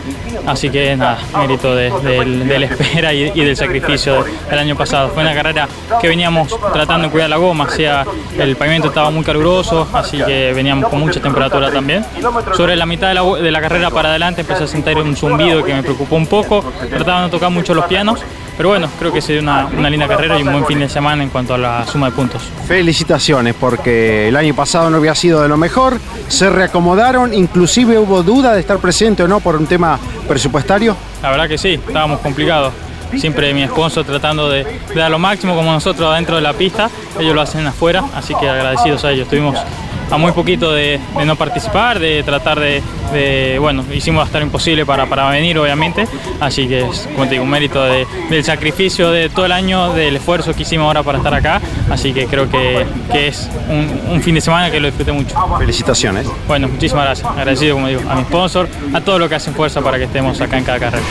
Así 0.46 0.68
que 0.68 0.94
nada, 0.96 1.18
mérito 1.38 1.74
de, 1.74 1.90
del- 2.02 2.46
de 2.46 2.58
la 2.58 2.66
espera 2.66 3.14
y, 3.14 3.32
y 3.34 3.40
del 3.44 3.56
sacrificio 3.56 4.22
de- 4.22 4.30
del 4.50 4.58
año 4.58 4.76
pasado. 4.76 5.08
Fue 5.14 5.22
una 5.22 5.34
carrera 5.34 5.66
que 6.00 6.08
veníamos 6.08 6.54
tratando 6.74 7.06
de 7.06 7.10
cuidar 7.12 7.30
la 7.30 7.36
goma, 7.36 7.64
o 7.64 7.70
sea, 7.70 8.04
el 8.38 8.54
pavimento 8.56 8.88
estaba 8.88 9.08
muy 9.10 9.24
caluroso, 9.24 9.88
así 9.94 10.18
que 10.18 10.52
veníamos 10.54 10.90
con 10.90 11.00
mucha 11.00 11.20
temperatura 11.20 11.70
también. 11.72 12.04
Sobre 12.54 12.76
la 12.76 12.84
mitad 12.84 13.08
de 13.08 13.14
la, 13.14 13.22
de 13.22 13.50
la 13.50 13.60
carrera 13.62 13.90
para 13.94 14.10
adelante 14.10 14.40
empecé 14.40 14.64
a 14.64 14.66
sentir 14.66 14.98
un 14.98 15.16
zumbido 15.16 15.64
que 15.64 15.72
me 15.72 15.82
preocupó 15.82 16.16
un 16.16 16.26
poco, 16.26 16.64
trataba 16.90 17.20
de 17.20 17.26
no 17.26 17.30
tocar 17.30 17.50
mucho 17.50 17.74
los 17.74 17.84
pianos, 17.86 18.20
pero 18.56 18.68
bueno, 18.68 18.88
creo 18.98 19.12
que 19.12 19.20
sería 19.20 19.40
una, 19.40 19.66
una 19.66 19.88
linda 19.88 20.08
carrera 20.08 20.38
y 20.38 20.42
un 20.42 20.52
buen 20.52 20.66
fin 20.66 20.80
de 20.80 20.88
semana 20.88 21.22
en 21.22 21.30
cuanto 21.30 21.54
a 21.54 21.58
la 21.58 21.86
suma 21.86 22.06
de 22.06 22.12
puntos. 22.12 22.42
Felicitaciones 22.66 23.54
porque 23.58 24.28
el 24.28 24.36
año 24.36 24.54
pasado 24.54 24.90
no 24.90 24.96
había 24.96 25.14
sido 25.14 25.40
de 25.42 25.48
lo 25.48 25.56
mejor, 25.56 25.98
se 26.28 26.50
reacomodaron, 26.50 27.32
inclusive 27.32 27.98
hubo 27.98 28.22
duda 28.22 28.52
de 28.52 28.60
estar 28.60 28.78
presente 28.78 29.22
o 29.22 29.28
no 29.28 29.40
por 29.40 29.56
un 29.56 29.66
tema 29.66 29.98
presupuestario. 30.28 30.96
La 31.22 31.30
verdad 31.30 31.48
que 31.48 31.56
sí, 31.56 31.74
estábamos 31.74 32.20
complicados. 32.20 32.72
Siempre 33.16 33.54
mi 33.54 33.64
sponsor 33.68 34.04
tratando 34.04 34.50
de, 34.50 34.64
de 34.64 34.94
dar 34.94 35.08
lo 35.08 35.20
máximo 35.20 35.54
como 35.54 35.70
nosotros 35.70 36.10
adentro 36.10 36.34
de 36.34 36.42
la 36.42 36.52
pista, 36.52 36.90
ellos 37.20 37.32
lo 37.32 37.42
hacen 37.42 37.64
afuera, 37.64 38.02
así 38.12 38.34
que 38.34 38.48
agradecidos 38.48 39.04
a 39.04 39.12
ellos. 39.12 39.24
Estuvimos 39.24 39.56
a 40.14 40.18
muy 40.18 40.32
poquito 40.32 40.72
de, 40.72 41.00
de 41.18 41.24
no 41.24 41.36
participar, 41.36 41.98
de 41.98 42.22
tratar 42.22 42.58
de, 42.60 42.82
de- 43.12 43.58
bueno, 43.58 43.84
hicimos 43.92 44.24
hasta 44.24 44.38
lo 44.38 44.44
imposible 44.46 44.86
para, 44.86 45.06
para 45.06 45.28
venir 45.30 45.58
obviamente, 45.58 46.06
así 46.40 46.66
que 46.68 46.86
es, 46.88 47.08
como 47.12 47.24
te 47.24 47.32
digo, 47.32 47.44
un 47.44 47.50
mérito 47.50 47.82
de- 47.84 48.06
del 48.30 48.44
sacrificio 48.44 49.10
de 49.10 49.28
todo 49.28 49.46
el 49.46 49.52
año, 49.52 49.92
del 49.92 50.16
esfuerzo 50.16 50.54
que 50.54 50.62
hicimos 50.62 50.86
ahora 50.86 51.02
para 51.02 51.18
estar 51.18 51.34
acá, 51.34 51.60
así 51.90 52.12
que 52.12 52.26
creo 52.26 52.48
que, 52.50 52.84
que 53.12 53.28
es 53.28 53.48
un, 53.68 54.00
un 54.12 54.22
fin 54.22 54.34
de 54.36 54.40
semana 54.40 54.70
que 54.70 54.80
lo 54.80 54.86
disfruté 54.86 55.12
mucho. 55.12 55.34
Felicitaciones. 55.58 56.26
Bueno, 56.46 56.68
muchísimas 56.68 57.04
gracias. 57.04 57.28
Agradecido, 57.30 57.74
como 57.74 57.88
digo, 57.88 58.02
a 58.08 58.14
mi 58.14 58.22
sponsor, 58.22 58.68
a 58.92 59.00
todos 59.00 59.18
los 59.18 59.28
que 59.28 59.34
hacen 59.34 59.54
fuerza 59.54 59.80
para 59.80 59.98
que 59.98 60.04
estemos 60.04 60.40
acá 60.40 60.58
en 60.58 60.64
cada 60.64 60.78
carrera. 60.78 61.02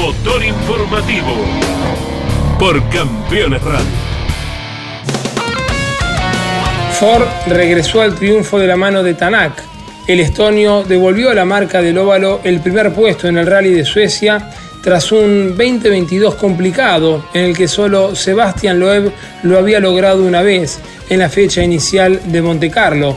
Motor 0.00 0.44
informativo 0.44 1.28
por 2.58 2.82
Campeones 2.88 3.62
Radio. 3.62 4.01
Ford 7.02 7.26
regresó 7.48 8.00
al 8.00 8.14
triunfo 8.14 8.60
de 8.60 8.68
la 8.68 8.76
mano 8.76 9.02
de 9.02 9.14
Tanak. 9.14 9.60
El 10.06 10.20
estonio 10.20 10.84
devolvió 10.84 11.30
a 11.30 11.34
la 11.34 11.44
marca 11.44 11.82
del 11.82 11.98
óvalo 11.98 12.40
el 12.44 12.60
primer 12.60 12.92
puesto 12.92 13.26
en 13.26 13.38
el 13.38 13.46
rally 13.48 13.70
de 13.70 13.84
Suecia 13.84 14.50
tras 14.84 15.10
un 15.10 15.56
2022 15.56 16.36
complicado 16.36 17.24
en 17.34 17.46
el 17.46 17.56
que 17.56 17.66
solo 17.66 18.14
Sebastian 18.14 18.78
Loeb 18.78 19.10
lo 19.42 19.58
había 19.58 19.80
logrado 19.80 20.22
una 20.22 20.42
vez 20.42 20.78
en 21.08 21.18
la 21.18 21.28
fecha 21.28 21.60
inicial 21.60 22.20
de 22.26 22.40
Monte 22.40 22.70
Carlo. 22.70 23.16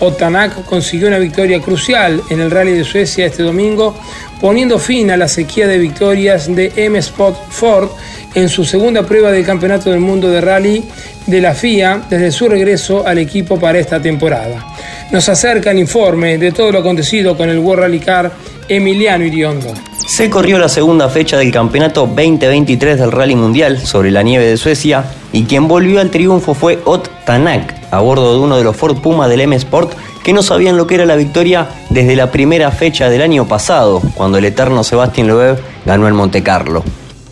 Otanak 0.00 0.64
consiguió 0.64 1.08
una 1.08 1.18
victoria 1.18 1.60
crucial 1.60 2.22
en 2.30 2.40
el 2.40 2.50
rally 2.50 2.72
de 2.72 2.84
Suecia 2.84 3.26
este 3.26 3.42
domingo, 3.42 3.98
poniendo 4.40 4.78
fin 4.78 5.10
a 5.10 5.16
la 5.18 5.28
sequía 5.28 5.66
de 5.66 5.76
victorias 5.76 6.54
de 6.54 6.72
M 6.74 6.98
Spot 7.00 7.36
Ford 7.50 7.90
en 8.36 8.50
su 8.50 8.64
segunda 8.64 9.02
prueba 9.02 9.32
del 9.32 9.44
Campeonato 9.44 9.90
del 9.90 10.00
Mundo 10.00 10.28
de 10.28 10.42
Rally 10.42 10.84
de 11.26 11.40
la 11.40 11.54
FIA 11.54 12.02
desde 12.08 12.30
su 12.30 12.48
regreso 12.48 13.04
al 13.06 13.18
equipo 13.18 13.58
para 13.58 13.78
esta 13.78 14.00
temporada. 14.00 14.64
Nos 15.10 15.28
acerca 15.30 15.70
el 15.70 15.78
informe 15.78 16.36
de 16.36 16.52
todo 16.52 16.70
lo 16.70 16.80
acontecido 16.80 17.34
con 17.34 17.48
el 17.48 17.58
World 17.58 17.82
Rally 17.82 17.98
Car 17.98 18.30
Emiliano 18.68 19.24
Iriondo. 19.24 19.72
Se 20.06 20.28
corrió 20.28 20.58
la 20.58 20.68
segunda 20.68 21.08
fecha 21.08 21.38
del 21.38 21.50
campeonato 21.50 22.02
2023 22.06 22.98
del 22.98 23.10
Rally 23.10 23.34
Mundial 23.34 23.80
sobre 23.80 24.10
la 24.10 24.22
nieve 24.22 24.46
de 24.46 24.58
Suecia 24.58 25.04
y 25.32 25.44
quien 25.44 25.66
volvió 25.66 26.00
al 26.00 26.10
triunfo 26.10 26.52
fue 26.52 26.78
Ott 26.84 27.08
Tanak 27.24 27.74
a 27.90 28.00
bordo 28.00 28.34
de 28.34 28.40
uno 28.40 28.58
de 28.58 28.64
los 28.64 28.76
Ford 28.76 28.98
Puma 28.98 29.28
del 29.28 29.40
M 29.40 29.56
Sport 29.56 29.94
que 30.22 30.34
no 30.34 30.42
sabían 30.42 30.76
lo 30.76 30.86
que 30.86 30.96
era 30.96 31.06
la 31.06 31.16
victoria 31.16 31.68
desde 31.88 32.16
la 32.16 32.30
primera 32.30 32.70
fecha 32.70 33.08
del 33.08 33.22
año 33.22 33.48
pasado, 33.48 34.02
cuando 34.14 34.36
el 34.36 34.44
eterno 34.44 34.84
Sebastián 34.84 35.28
Loeb 35.28 35.58
ganó 35.86 36.06
el 36.06 36.14
Monte 36.14 36.42
Carlo. 36.42 36.84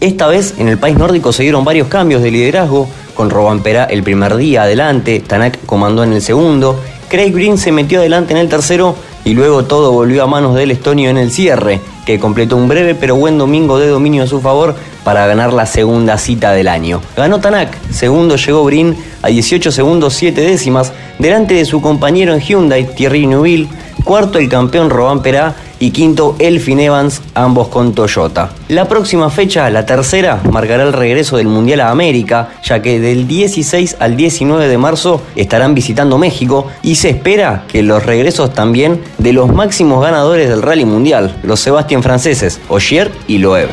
Esta 0.05 0.27
vez 0.27 0.57
en 0.59 0.69
el 0.69 0.77
país 0.77 0.99
nórdico 0.99 1.33
se 1.33 1.45
dieron 1.45 1.65
varios 1.65 1.89
cambios 1.89 2.21
de 2.21 2.31
liderazgo, 2.31 2.87
con 3.15 3.31
Robampera 3.31 3.85
el 3.85 4.03
primer 4.03 4.37
día 4.37 4.65
adelante, 4.65 5.25
Tanak 5.27 5.65
comandó 5.65 6.05
en 6.05 6.13
el 6.13 6.21
segundo, 6.21 6.79
Craig 7.09 7.33
Green 7.33 7.57
se 7.57 7.73
metió 7.73 8.01
adelante 8.01 8.35
en 8.35 8.39
el 8.39 8.51
tercero. 8.51 8.97
Y 9.25 9.33
luego 9.33 9.65
todo 9.65 9.93
volvió 9.93 10.23
a 10.23 10.27
manos 10.27 10.55
del 10.57 10.73
estonio 10.73 11.09
en 11.09 11.17
el 11.17 11.31
cierre, 11.31 11.81
que 12.05 12.21
completó 12.21 12.59
un 12.59 12.69
breve 12.69 12.95
pero 12.95 13.17
buen 13.17 13.39
domingo 13.39 13.79
de 13.79 13.89
dominio 13.89 14.25
a 14.25 14.27
su 14.27 14.43
favor 14.43 14.75
para 15.05 15.27
ganar 15.27 15.55
la 15.55 15.65
segunda 15.65 16.19
cita 16.19 16.53
del 16.53 16.69
año. 16.69 17.01
Ganó 17.17 17.41
Tanak, 17.41 17.75
segundo 17.91 18.37
llegó 18.37 18.63
Green 18.67 18.95
a 19.23 19.29
18 19.29 19.73
segundos 19.73 20.13
7 20.13 20.39
décimas, 20.39 20.93
delante 21.19 21.55
de 21.55 21.65
su 21.65 21.81
compañero 21.81 22.35
en 22.35 22.41
Hyundai, 22.41 22.95
Thierry 22.95 23.27
Neuville, 23.27 23.71
cuarto 24.05 24.39
el 24.39 24.51
campeón 24.51 24.91
Roban 24.91 25.23
Perá 25.23 25.57
y 25.85 25.91
quinto 25.91 26.35
Elfin 26.39 26.81
Evans, 26.81 27.21
ambos 27.35 27.69
con 27.69 27.93
Toyota. 27.93 28.49
La 28.69 28.89
próxima 28.89 29.29
fecha, 29.29 29.69
la 29.69 29.85
tercera, 29.85 30.41
marcará 30.51 30.83
el 30.83 30.95
regreso 30.95 31.37
del 31.37 31.49
Mundial 31.49 31.81
a 31.81 31.91
América, 31.91 32.53
ya 32.63 32.81
que 32.81 32.99
del 32.99 33.29
16 33.29 33.99
al 34.01 34.17
19 34.17 34.67
de 34.67 34.79
marzo 34.79 35.21
estarán 35.37 35.75
visitando 35.75 36.17
México 36.17 36.69
y 36.83 36.95
se 36.95 37.11
espera 37.11 37.65
que 37.69 37.83
los 37.83 38.03
regresos 38.03 38.55
también 38.55 38.99
de 39.19 39.35
los 39.35 39.53
máximos 39.53 40.03
ganadores 40.03 40.49
del 40.49 40.63
Rally 40.63 40.87
Mundial, 40.87 41.39
los 41.43 41.61
Sebastián 41.61 42.03
franceses, 42.03 42.63
Ogier 42.69 43.13
y 43.27 43.37
Loeb. 43.37 43.69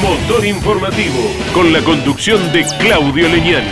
Motor 0.00 0.46
informativo 0.46 1.18
con 1.52 1.72
la 1.72 1.82
conducción 1.82 2.52
de 2.52 2.64
Claudio 2.78 3.28
Leñani. 3.28 3.66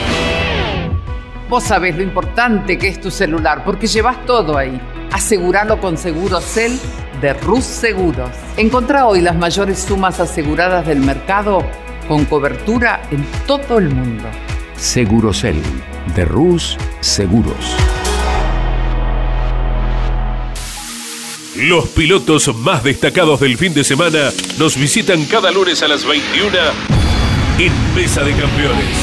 Vos 1.49 1.63
sabés 1.63 1.95
lo 1.95 2.03
importante 2.03 2.77
que 2.77 2.89
es 2.89 3.01
tu 3.01 3.13
celular 3.13 3.63
porque 3.65 3.87
llevas 3.87 4.27
todo 4.27 4.59
ahí. 4.59 4.81
Aseguralo 5.15 5.81
con 5.81 5.97
Seguro 5.97 6.41
Cel 6.41 6.77
de 7.21 7.35
Rus 7.35 7.63
Seguros. 7.63 8.31
Encontrá 8.57 9.07
hoy 9.07 9.21
las 9.21 9.37
mayores 9.37 9.79
sumas 9.79 10.19
aseguradas 10.19 10.89
del 10.89 10.99
mercado 10.99 11.65
con 12.09 12.25
cobertura 12.25 13.01
en 13.13 13.25
todo 13.47 13.79
el 13.79 13.91
mundo. 13.91 14.25
Segurosel 14.77 15.63
de 16.17 16.25
Rus 16.25 16.77
Seguros. 16.99 17.77
Los 21.59 21.91
pilotos 21.91 22.53
más 22.57 22.83
destacados 22.83 23.39
del 23.39 23.57
fin 23.57 23.73
de 23.73 23.85
semana 23.85 24.33
nos 24.59 24.77
visitan 24.77 25.25
cada 25.27 25.53
lunes 25.53 25.81
a 25.85 25.87
las 25.87 26.05
21 26.05 26.59
en 27.61 27.95
Mesa 27.95 28.25
de 28.25 28.33
Campeones. 28.33 28.97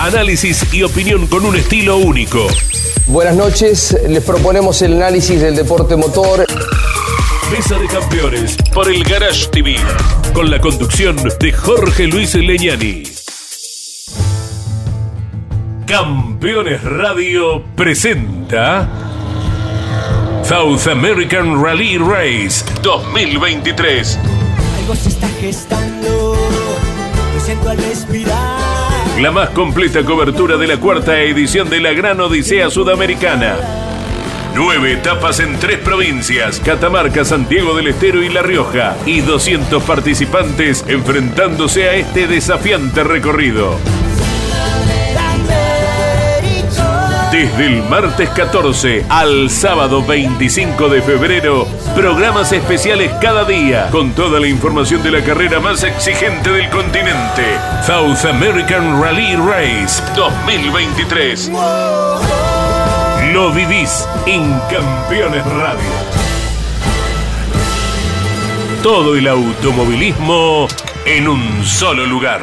Análisis 0.00 0.66
y 0.74 0.82
opinión 0.82 1.26
con 1.28 1.46
un 1.46 1.56
estilo 1.56 1.96
único. 1.96 2.46
Buenas 3.08 3.36
noches, 3.36 3.96
les 4.06 4.22
proponemos 4.22 4.82
el 4.82 4.92
análisis 4.92 5.40
del 5.40 5.56
deporte 5.56 5.96
motor. 5.96 6.44
Mesa 7.50 7.78
de 7.78 7.86
Campeones 7.86 8.54
por 8.74 8.86
el 8.86 9.02
Garage 9.02 9.46
TV 9.46 9.76
con 10.34 10.50
la 10.50 10.60
conducción 10.60 11.16
de 11.16 11.50
Jorge 11.50 12.06
Luis 12.06 12.34
Leñani. 12.34 13.04
Campeones 15.86 16.84
Radio 16.84 17.64
presenta 17.74 18.86
South 20.44 20.86
American 20.86 21.64
Rally 21.64 21.96
Race 21.96 22.62
2023. 22.82 24.18
Algo 24.80 24.94
se 24.94 25.08
está 25.08 25.28
gestando, 25.40 26.36
lo 27.34 27.40
siento 27.40 27.70
al 27.70 27.78
respirar. 27.78 28.27
La 29.20 29.32
más 29.32 29.50
completa 29.50 30.04
cobertura 30.04 30.56
de 30.56 30.68
la 30.68 30.76
cuarta 30.76 31.20
edición 31.20 31.68
de 31.68 31.80
la 31.80 31.92
Gran 31.92 32.20
Odisea 32.20 32.70
Sudamericana. 32.70 33.56
Nueve 34.54 34.92
etapas 34.92 35.40
en 35.40 35.58
tres 35.58 35.78
provincias, 35.78 36.60
Catamarca, 36.60 37.24
Santiago 37.24 37.74
del 37.74 37.88
Estero 37.88 38.22
y 38.22 38.28
La 38.28 38.42
Rioja. 38.42 38.96
Y 39.06 39.20
200 39.22 39.82
participantes 39.82 40.84
enfrentándose 40.86 41.88
a 41.88 41.94
este 41.94 42.28
desafiante 42.28 43.02
recorrido. 43.02 43.76
Desde 47.38 47.66
el 47.66 47.84
martes 47.84 48.28
14 48.30 49.06
al 49.08 49.48
sábado 49.48 50.04
25 50.04 50.88
de 50.88 51.00
febrero, 51.00 51.68
programas 51.94 52.50
especiales 52.50 53.12
cada 53.22 53.44
día 53.44 53.90
con 53.92 54.10
toda 54.10 54.40
la 54.40 54.48
información 54.48 55.04
de 55.04 55.12
la 55.12 55.22
carrera 55.22 55.60
más 55.60 55.84
exigente 55.84 56.50
del 56.50 56.68
continente. 56.68 57.44
South 57.86 58.24
American 58.28 59.00
Rally 59.00 59.36
Race 59.36 60.02
2023. 60.16 61.52
Lo 63.32 63.52
vivís 63.52 64.08
en 64.26 64.58
Campeones 64.68 65.44
Radio. 65.44 65.90
Todo 68.82 69.14
el 69.14 69.28
automovilismo 69.28 70.66
en 71.06 71.28
un 71.28 71.64
solo 71.64 72.04
lugar. 72.04 72.40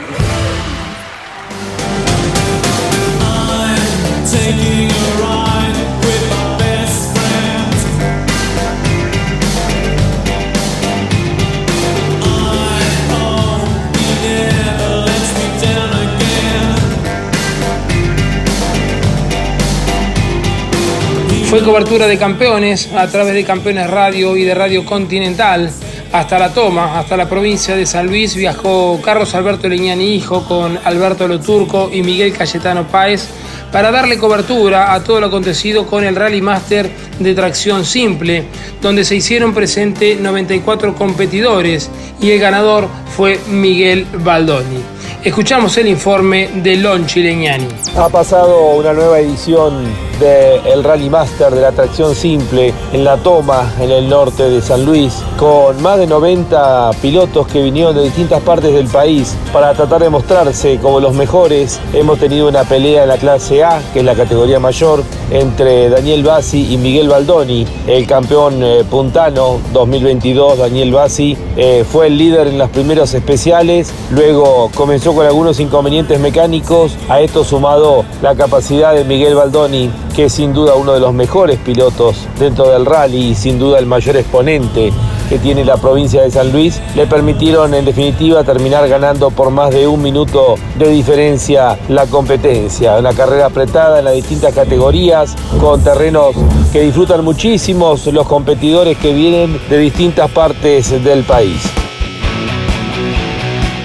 Fue 21.56 21.63
cobertura 21.63 22.06
de 22.08 22.17
campeones 22.17 22.89
a 22.93 23.08
través 23.08 23.34
de 23.34 23.45
Campeones 23.45 23.89
Radio 23.89 24.36
y 24.36 24.43
de 24.43 24.54
Radio 24.54 24.84
Continental. 24.84 25.71
Hasta 26.12 26.38
la 26.38 26.54
toma, 26.54 27.00
hasta 27.00 27.15
la 27.15 27.30
provincia 27.30 27.78
de 27.78 27.86
San 27.86 28.08
Luis, 28.08 28.36
viajó 28.36 29.00
Carlos 29.02 29.34
Alberto 29.36 29.69
Leñani 29.69 30.15
Hijo 30.15 30.43
con 30.43 30.78
Alberto 30.84 31.30
Loturco 31.30 31.89
y 31.93 32.04
Miguel 32.04 32.34
Cayetano 32.34 32.86
Páez 32.88 33.30
para 33.76 33.92
darle 33.92 34.18
cobertura 34.18 34.94
a 34.94 35.04
todo 35.04 35.20
lo 35.20 35.28
acontecido 35.28 35.86
con 35.86 36.06
el 36.06 36.16
Rally 36.16 36.42
Master 36.42 36.90
de 37.20 37.36
tracción 37.36 37.84
simple, 37.84 38.46
donde 38.82 39.04
se 39.04 39.18
hicieron 39.18 39.54
presente 39.54 40.16
94 40.16 40.96
competidores 40.96 41.90
y 42.22 42.32
el 42.32 42.40
ganador 42.40 42.88
fue 43.18 43.38
Miguel 43.50 44.08
Baldoni. 44.24 44.82
Escuchamos 45.26 45.76
el 45.76 45.90
informe 45.90 46.52
de 46.64 46.78
Lonchi 46.78 47.22
Leñani. 47.22 47.68
Ha 47.98 48.08
pasado 48.08 48.76
una 48.76 48.94
nueva 48.94 49.20
edición 49.20 49.84
del 50.19 50.84
Rally 50.84 51.10
Master 51.10 51.54
de 51.54 51.62
la 51.62 51.71
tracción 51.71 52.15
simple 52.15 52.73
en 52.93 53.04
La 53.04 53.17
Toma, 53.17 53.73
en 53.80 53.91
el 53.91 54.10
norte 54.10 54.49
de 54.49 54.62
San 54.62 54.86
Luis, 54.86 55.21
con 55.38 55.82
más 55.82 55.97
de 55.97 56.08
90 56.08 56.91
pilotos 57.01 57.47
que 57.47 57.62
vinieron 57.62 57.95
de 57.95 58.04
distintas 58.04 58.41
partes 58.41 58.73
del 58.73 58.88
país 58.88 59.36
para 59.51 59.73
tratar 59.73 60.01
de 60.01 60.10
mostrarse 60.10 60.80
como 60.82 60.99
los 60.99 61.13
mejores. 61.13 61.80
Hemos 61.93 62.19
tenido 62.19 62.47
una 62.47 62.63
pelea 62.63 63.04
en 63.04 63.10
la 63.10 63.17
clase 63.17 63.63
A, 63.63 63.82
que 63.93 63.99
es 63.99 64.06
la 64.06 64.15
categoría 64.15 64.60
mayor, 64.60 65.04
entre 65.32 65.89
Daniel 65.89 66.23
Bassi 66.23 66.73
y 66.73 66.78
Miguel 66.78 67.10
Baldoni, 67.10 67.65
el 67.88 68.08
campeón 68.08 68.63
eh, 68.63 68.84
puntano 68.89 69.60
2022. 69.73 70.60
Daniel 70.60 70.91
Bassi 70.91 71.38
eh, 71.58 71.84
fue 71.89 72.08
el 72.08 72.17
líder 72.17 72.47
en 72.47 72.58
los 72.58 72.69
primeros 72.69 73.13
especiales, 73.13 73.91
luego 74.12 74.69
comenzó 74.75 75.13
con 75.13 75.25
algunos 75.25 75.60
inconvenientes 75.60 76.19
mecánicos, 76.19 76.95
a 77.10 77.21
esto 77.21 77.43
sumado 77.43 78.06
la 78.21 78.36
capacidad 78.36 78.93
de 78.93 79.04
Miguel 79.04 79.36
Baldoni 79.36 79.89
que 80.15 80.25
es 80.25 80.34
sin 80.34 80.54
duda 80.54 80.75
uno 80.75 80.93
de 80.93 80.99
los 80.99 81.13
mejores 81.13 81.58
pilotos 81.60 82.28
dentro 82.39 82.69
del 82.69 82.86
rally 82.86 83.32
y 83.32 83.36
sin 83.36 83.60
duda 83.60 83.80
el 83.80 83.86
mayor 83.86 84.15
exponente 84.15 84.93
que 85.30 85.39
tiene 85.39 85.65
la 85.65 85.78
provincia 85.78 86.21
de 86.21 86.32
San 86.32 86.51
Luis, 86.51 86.80
le 86.95 87.08
permitieron 87.08 87.73
en 87.73 87.84
definitiva 87.84 88.43
terminar 88.43 88.88
ganando 88.88 89.32
por 89.32 89.49
más 89.49 89.71
de 89.71 89.88
un 89.88 90.01
minuto 90.01 90.56
de 90.78 90.89
diferencia 90.89 91.78
la 91.89 92.06
competencia. 92.06 92.97
Una 92.97 93.13
carrera 93.13 93.47
apretada 93.47 93.99
en 93.99 94.06
las 94.06 94.13
distintas 94.13 94.54
categorías, 94.54 95.36
con 95.60 95.84
terrenos 95.84 96.36
que 96.71 96.82
disfrutan 96.82 97.23
muchísimos 97.23 98.06
los 98.08 98.28
competidores 98.28 98.97
que 98.97 99.13
vienen 99.13 99.60
de 99.69 99.80
distintas 99.80 100.30
partes 100.32 101.04
del 101.04 101.23
país. 101.23 101.62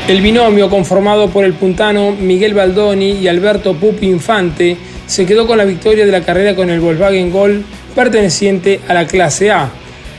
El 0.07 0.21
binomio 0.21 0.69
conformado 0.69 1.29
por 1.29 1.45
el 1.45 1.55
puntano 1.55 2.13
Miguel 2.13 2.53
Baldoni 2.53 3.13
y 3.13 3.29
Alberto 3.29 3.75
Pupi 3.75 4.09
Infante 4.09 4.77
se 5.11 5.27
quedó 5.27 5.45
con 5.45 5.59
la 5.59 5.65
victoria 5.65 6.07
de 6.07 6.13
la 6.13 6.21
carrera 6.21 6.55
con 6.55 6.71
el 6.71 6.79
Volkswagen 6.79 7.33
Gol 7.33 7.65
perteneciente 7.97 8.79
a 8.87 8.95
la 8.95 9.09
clase 9.09 9.51
A. 9.51 9.69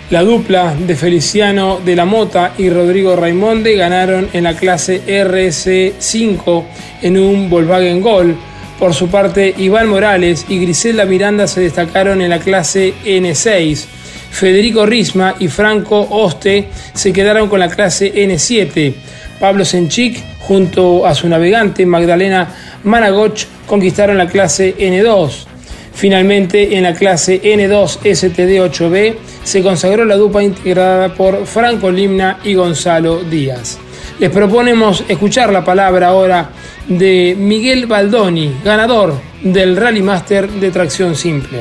La 0.10 0.22
dupla 0.22 0.76
de 0.78 0.98
Feliciano 0.98 1.80
de 1.80 1.96
la 1.96 2.04
Mota 2.04 2.52
y 2.58 2.70
Rodrigo 2.70 3.16
Raimonde 3.16 3.78
ganaron 3.78 4.28
en 4.34 4.44
la 4.44 4.54
clase 4.54 5.02
RS5 5.08 6.64
en 7.04 7.18
un 7.18 7.50
Volkswagen 7.50 8.02
Gol. 8.02 8.36
Por 8.78 8.94
su 8.94 9.08
parte, 9.08 9.56
Iván 9.58 9.88
Morales 9.88 10.46
y 10.50 10.60
Griselda 10.60 11.06
Miranda 11.06 11.48
se 11.48 11.62
destacaron 11.62 12.22
en 12.22 12.30
la 12.30 12.40
clase 12.40 12.94
N6. 13.06 13.86
Federico 14.30 14.86
Risma 14.86 15.36
y 15.40 15.48
Franco 15.48 16.06
Oste 16.10 16.68
se 16.94 17.14
quedaron 17.14 17.48
con 17.48 17.62
la 17.62 17.70
clase 17.70 18.14
N7. 18.14 18.94
Pablo 19.40 19.64
Senchik, 19.64 20.22
junto 20.40 21.06
a 21.06 21.16
su 21.16 21.30
navegante 21.30 21.86
Magdalena 21.86 22.50
Managoch, 22.84 23.46
conquistaron 23.72 24.18
la 24.18 24.28
clase 24.28 24.76
N2. 24.78 25.46
Finalmente, 25.94 26.76
en 26.76 26.84
la 26.84 26.94
clase 26.94 27.42
N2 27.42 28.00
STD8B 28.04 29.16
se 29.46 29.64
consagró 29.64 30.04
la 30.04 30.18
dupla 30.18 30.44
integrada 30.44 31.14
por 31.14 31.46
Franco 31.46 31.90
Limna 31.90 32.40
y 32.44 32.54
Gonzalo 32.54 33.24
Díaz. 33.24 33.80
Les 34.20 34.30
proponemos 34.30 35.06
escuchar 35.08 35.54
la 35.54 35.64
palabra 35.64 36.10
ahora 36.10 36.50
de 36.90 37.34
Miguel 37.40 37.86
Baldoni, 37.86 38.56
ganador 38.62 39.14
del 39.42 39.78
Rally 39.78 40.02
Master 40.02 40.50
de 40.50 40.70
tracción 40.70 41.16
simple. 41.16 41.60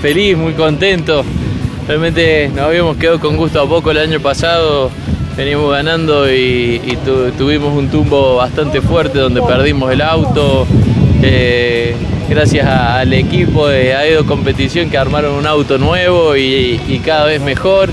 Feliz, 0.00 0.36
muy 0.36 0.54
contento. 0.54 1.24
Realmente 1.86 2.48
nos 2.48 2.64
habíamos 2.64 2.96
quedado 2.96 3.20
con 3.20 3.36
gusto 3.36 3.60
a 3.60 3.68
poco 3.68 3.92
el 3.92 3.98
año 3.98 4.18
pasado. 4.18 4.90
Venimos 5.36 5.70
ganando 5.70 6.28
y, 6.28 6.98
tuvimos 7.38 7.72
un 7.72 7.88
tumbo 7.88 8.34
bastante 8.34 8.80
fuerte 8.80 9.20
donde 9.20 9.40
perdimos 9.42 9.92
el 9.92 10.00
auto. 10.00 10.66
Eh, 11.24 11.94
gracias 12.28 12.66
al 12.66 13.12
equipo 13.12 13.68
de 13.68 13.94
Aedo 13.94 14.26
Competición 14.26 14.90
que 14.90 14.98
armaron 14.98 15.34
un 15.34 15.46
auto 15.46 15.78
nuevo 15.78 16.36
y, 16.36 17.00
cada 17.04 17.26
vez 17.26 17.40
mejor. 17.40 17.90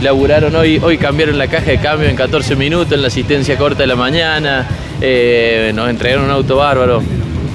Laburaron 0.00 0.56
hoy, 0.56 0.80
hoy 0.82 0.96
cambiaron 0.96 1.36
la 1.36 1.48
caja 1.48 1.66
de 1.66 1.78
cambio 1.78 2.08
en 2.08 2.16
14 2.16 2.56
minutos, 2.56 2.92
en 2.92 3.02
la 3.02 3.08
asistencia 3.08 3.58
corta 3.58 3.82
de 3.82 3.86
la 3.86 3.94
mañana. 3.94 4.66
Eh, 5.00 5.70
nos 5.74 5.90
entregaron 5.90 6.24
un 6.24 6.30
auto 6.30 6.56
bárbaro. 6.56 7.02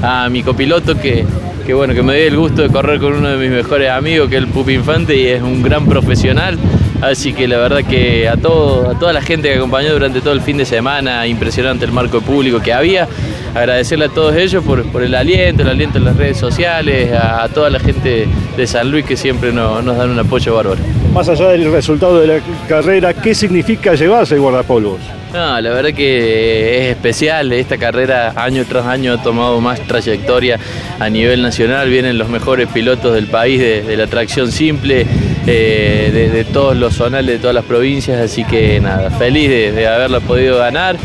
A 0.03 0.29
mi 0.29 0.43
copiloto 0.43 0.95
que, 0.99 1.25
que 1.65 1.73
bueno, 1.73 1.95
que 1.95 2.03
me 2.03 2.15
dio 2.15 2.27
el 2.27 2.37
gusto 2.37 2.61
de 2.61 2.69
correr 2.69 2.99
con 2.99 3.13
uno 3.13 3.29
de 3.29 3.37
mis 3.37 3.49
mejores 3.49 3.89
amigos, 3.89 4.29
que 4.29 4.37
es 4.37 4.43
el 4.43 4.47
Pupi 4.47 4.73
Infante, 4.73 5.15
y 5.15 5.25
es 5.25 5.41
un 5.41 5.63
gran 5.63 5.87
profesional. 5.87 6.59
Así 7.01 7.33
que 7.33 7.47
la 7.47 7.57
verdad 7.57 7.83
que 7.83 8.27
a, 8.27 8.37
todo, 8.37 8.89
a 8.89 8.97
toda 8.97 9.13
la 9.13 9.21
gente 9.21 9.49
que 9.49 9.55
acompañó 9.55 9.93
durante 9.93 10.19
todo 10.19 10.33
el 10.33 10.41
fin 10.41 10.57
de 10.57 10.65
semana, 10.65 11.27
impresionante 11.27 11.85
el 11.85 11.91
marco 11.91 12.19
de 12.19 12.25
público 12.25 12.59
que 12.59 12.73
había. 12.73 13.07
Agradecerle 13.53 14.05
a 14.05 14.09
todos 14.09 14.35
ellos 14.35 14.63
por, 14.63 14.83
por 14.91 15.03
el 15.03 15.13
aliento, 15.13 15.61
el 15.61 15.69
aliento 15.69 15.97
en 15.97 16.05
las 16.05 16.15
redes 16.15 16.37
sociales, 16.37 17.11
a, 17.13 17.47
toda 17.49 17.69
la 17.69 17.79
gente 17.79 18.27
de 18.55 18.67
San 18.67 18.91
Luis 18.91 19.05
que 19.05 19.15
siempre 19.15 19.51
nos, 19.51 19.83
nos 19.83 19.97
dan 19.97 20.09
un 20.09 20.19
apoyo 20.19 20.55
bárbaro. 20.55 20.81
Más 21.13 21.29
allá 21.29 21.49
del 21.49 21.71
resultado 21.71 22.19
de 22.19 22.27
la 22.27 22.39
carrera, 22.67 23.13
¿qué 23.13 23.33
significa 23.33 23.93
llevarse 23.95 24.35
el 24.35 24.41
guardapolvos? 24.41 24.99
No, 25.37 25.61
la 25.61 25.69
verdad 25.69 25.93
que 25.93 26.79
es 26.79 26.95
especial. 26.95 27.53
Esta 27.53 27.77
carrera 27.77 28.33
año 28.37 28.65
tras 28.67 28.87
año 28.87 29.13
ha 29.13 29.21
tomado 29.21 29.61
más 29.61 29.79
trayectoria 29.81 30.59
a 30.97 31.11
nivel 31.11 31.43
nacional. 31.43 31.91
Vienen 31.91 32.17
los 32.17 32.27
mejores 32.27 32.67
pilotos 32.69 33.13
del 33.13 33.27
país 33.27 33.59
de, 33.59 33.95
la 33.95 34.07
tracción 34.07 34.51
simple, 34.51 35.05
eh, 35.45 36.31
de, 36.33 36.43
todos 36.43 36.75
los 36.75 36.95
zonales, 36.95 37.35
de 37.35 37.37
todas 37.37 37.53
las 37.53 37.65
provincias. 37.65 38.19
Así 38.19 38.45
que 38.45 38.79
nada, 38.79 39.11
feliz 39.11 39.47
de, 39.47 39.87
haberla 39.87 40.21
podido 40.21 40.57
ganar. 40.57 40.97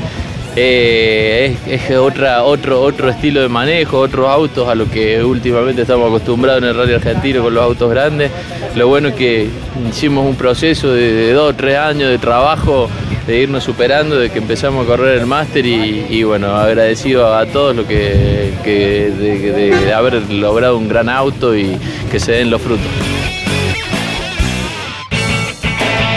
Eh, 0.54 1.56
es, 1.66 1.90
otra, 1.96 2.42
otro, 2.42 2.82
otro 2.82 3.08
estilo 3.08 3.40
de 3.40 3.48
manejo, 3.48 3.98
otros 3.98 4.28
autos 4.28 4.68
a 4.68 4.74
lo 4.74 4.90
que 4.90 5.22
últimamente 5.24 5.82
estamos 5.82 6.08
acostumbrados 6.08 6.62
en 6.62 6.68
el 6.68 6.76
rally 6.76 6.94
argentino 6.94 7.42
con 7.42 7.54
los 7.54 7.62
autos 7.64 7.90
grandes. 7.90 8.30
Lo 8.74 8.88
bueno 8.88 9.08
es 9.08 9.14
que 9.14 9.48
hicimos 9.88 10.26
un 10.26 10.36
proceso 10.36 10.92
de, 10.92 11.12
de 11.12 11.32
dos 11.32 11.52
o 11.52 11.54
tres 11.54 11.78
años 11.78 12.10
de 12.10 12.18
trabajo 12.18 12.88
de 13.26 13.38
irnos 13.38 13.62
superando, 13.62 14.18
de 14.18 14.30
que 14.30 14.38
empezamos 14.38 14.84
a 14.84 14.86
correr 14.86 15.18
el 15.18 15.26
máster 15.26 15.64
y, 15.64 16.22
bueno, 16.24 16.56
agradecido 16.56 17.34
a 17.34 17.46
todos 17.46 17.74
lo 17.74 17.86
que, 17.86 18.52
de, 18.64 19.92
haber 19.94 20.14
logrado 20.30 20.76
un 20.76 20.88
gran 20.88 21.08
auto 21.08 21.56
y 21.56 21.78
que 22.10 22.18
se 22.18 22.32
den 22.32 22.50
los 22.50 22.60
frutos. 22.60 22.86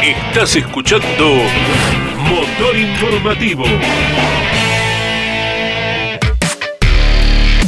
Estás 0.03 0.55
escuchando 0.55 1.37
Informativo. 2.57 3.65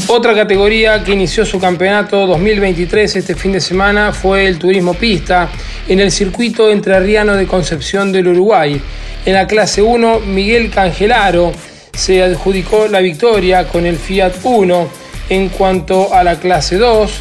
Otra 0.08 0.34
categoría 0.34 1.04
que 1.04 1.12
inició 1.12 1.45
su 1.45 1.60
campeonato 1.60 2.26
2023 2.26 3.17
este 3.17 3.36
fin 3.36 3.52
de 3.52 3.60
semana 3.60 4.13
fue 4.13 4.47
el 4.47 4.58
turismo 4.58 4.93
pista 4.93 5.50
en 5.89 6.00
el 6.00 6.10
circuito 6.10 6.71
entrerriano 6.71 7.36
de 7.36 7.45
Concepción 7.45 8.13
del 8.13 8.30
Uruguay. 8.30 8.82
En 9.26 9.34
la 9.34 9.45
clase 9.45 9.82
1, 9.82 10.21
Miguel 10.21 10.71
Cangelaro 10.71 11.52
se 11.93 12.23
adjudicó 12.23 12.88
la 12.88 13.02
victoria 13.02 13.67
con 13.67 13.86
el 13.86 13.97
Fiat 13.97 14.36
1. 14.41 14.89
En 15.30 15.50
cuanto 15.50 16.13
a 16.13 16.23
la 16.23 16.39
clase 16.39 16.78
2, 16.78 17.12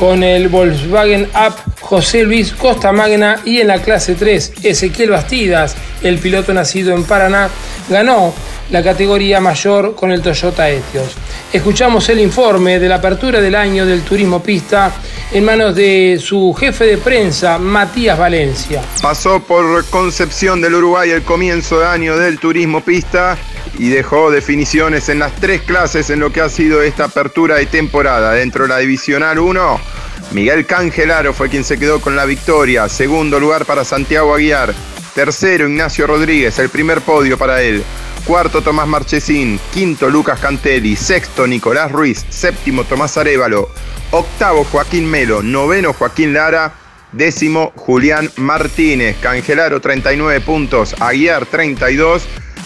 con 0.00 0.22
el 0.22 0.48
Volkswagen 0.48 1.28
Up 1.46 1.74
José 1.82 2.22
Luis 2.22 2.52
Costa 2.54 2.90
Magna 2.90 3.38
y 3.44 3.60
en 3.60 3.66
la 3.66 3.82
clase 3.82 4.14
3 4.14 4.54
Ezequiel 4.62 5.10
Bastidas, 5.10 5.76
el 6.02 6.18
piloto 6.18 6.54
nacido 6.54 6.94
en 6.94 7.04
Paraná, 7.04 7.50
ganó 7.90 8.32
la 8.70 8.82
categoría 8.82 9.40
mayor 9.40 9.94
con 9.94 10.10
el 10.10 10.22
Toyota 10.22 10.70
Etios. 10.70 11.12
Escuchamos 11.52 12.08
el 12.08 12.20
informe 12.20 12.78
de 12.78 12.88
la 12.88 12.94
apertura 12.94 13.42
del 13.42 13.54
año 13.54 13.84
del 13.84 14.00
turismo 14.00 14.42
pista 14.42 14.90
en 15.32 15.44
manos 15.44 15.76
de 15.76 16.18
su 16.20 16.54
jefe 16.58 16.84
de 16.84 16.98
prensa, 16.98 17.58
Matías 17.58 18.18
Valencia. 18.18 18.82
Pasó 19.00 19.40
por 19.40 19.84
Concepción 19.86 20.60
del 20.60 20.74
Uruguay 20.74 21.10
el 21.10 21.22
comienzo 21.22 21.80
de 21.80 21.86
año 21.86 22.16
del 22.16 22.38
turismo 22.38 22.80
pista 22.80 23.38
y 23.78 23.88
dejó 23.88 24.30
definiciones 24.30 25.08
en 25.08 25.20
las 25.20 25.34
tres 25.36 25.62
clases 25.62 26.10
en 26.10 26.20
lo 26.20 26.32
que 26.32 26.40
ha 26.40 26.48
sido 26.48 26.82
esta 26.82 27.04
apertura 27.04 27.56
de 27.56 27.66
temporada. 27.66 28.32
Dentro 28.32 28.64
de 28.64 28.70
la 28.70 28.78
Divisional 28.78 29.38
1, 29.38 29.80
Miguel 30.32 30.66
Cangelaro 30.66 31.32
fue 31.32 31.48
quien 31.48 31.64
se 31.64 31.78
quedó 31.78 32.00
con 32.00 32.16
la 32.16 32.24
victoria. 32.24 32.88
Segundo 32.88 33.38
lugar 33.38 33.64
para 33.66 33.84
Santiago 33.84 34.34
Aguiar. 34.34 34.74
Tercero, 35.14 35.68
Ignacio 35.68 36.06
Rodríguez, 36.06 36.58
el 36.58 36.68
primer 36.68 37.00
podio 37.00 37.38
para 37.38 37.62
él. 37.62 37.84
Cuarto, 38.24 38.62
Tomás 38.62 38.86
Marchesín. 38.86 39.58
Quinto, 39.72 40.08
Lucas 40.08 40.38
Cantelli. 40.40 40.96
Sexto, 40.96 41.46
Nicolás 41.46 41.90
Ruiz. 41.90 42.24
Séptimo, 42.28 42.84
Tomás 42.84 43.16
Arevalo. 43.16 43.68
Octavo, 44.10 44.64
Joaquín 44.64 45.10
Melo. 45.10 45.42
Noveno, 45.42 45.92
Joaquín 45.92 46.32
Lara. 46.32 46.72
Décimo, 47.12 47.72
Julián 47.76 48.30
Martínez. 48.36 49.16
Cangelaro, 49.20 49.80
39 49.80 50.40
puntos. 50.40 50.94
Aguiar, 51.00 51.46
32. 51.46 52.22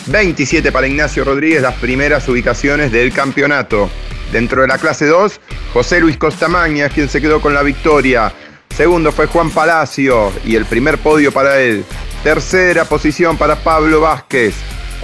27 0.07 0.71
para 0.71 0.87
Ignacio 0.87 1.25
Rodríguez, 1.25 1.62
las 1.62 1.77
primeras 1.77 2.29
ubicaciones 2.29 2.93
del 2.93 3.12
campeonato. 3.12 3.88
Dentro 4.33 4.62
de 4.62 4.69
la 4.69 4.79
clase 4.79 5.07
2, 5.07 5.40
José 5.73 6.01
Luis 6.01 6.17
Costamagna 6.19 6.87
es 6.87 6.93
quien 6.93 7.09
se 7.09 7.21
quedó 7.21 7.40
con 7.40 7.55
la 7.55 7.62
victoria. 7.62 8.33
Segundo 8.77 9.12
fue 9.12 9.27
Juan 9.27 9.51
Palacio 9.51 10.33
y 10.45 10.57
el 10.57 10.67
primer 10.67 10.99
podio 10.99 11.33
para 11.33 11.61
él. 11.61 11.85
Tercera 12.23 12.85
posición 12.85 13.37
para 13.38 13.57
Pablo 13.57 14.01
Vázquez. 14.01 14.55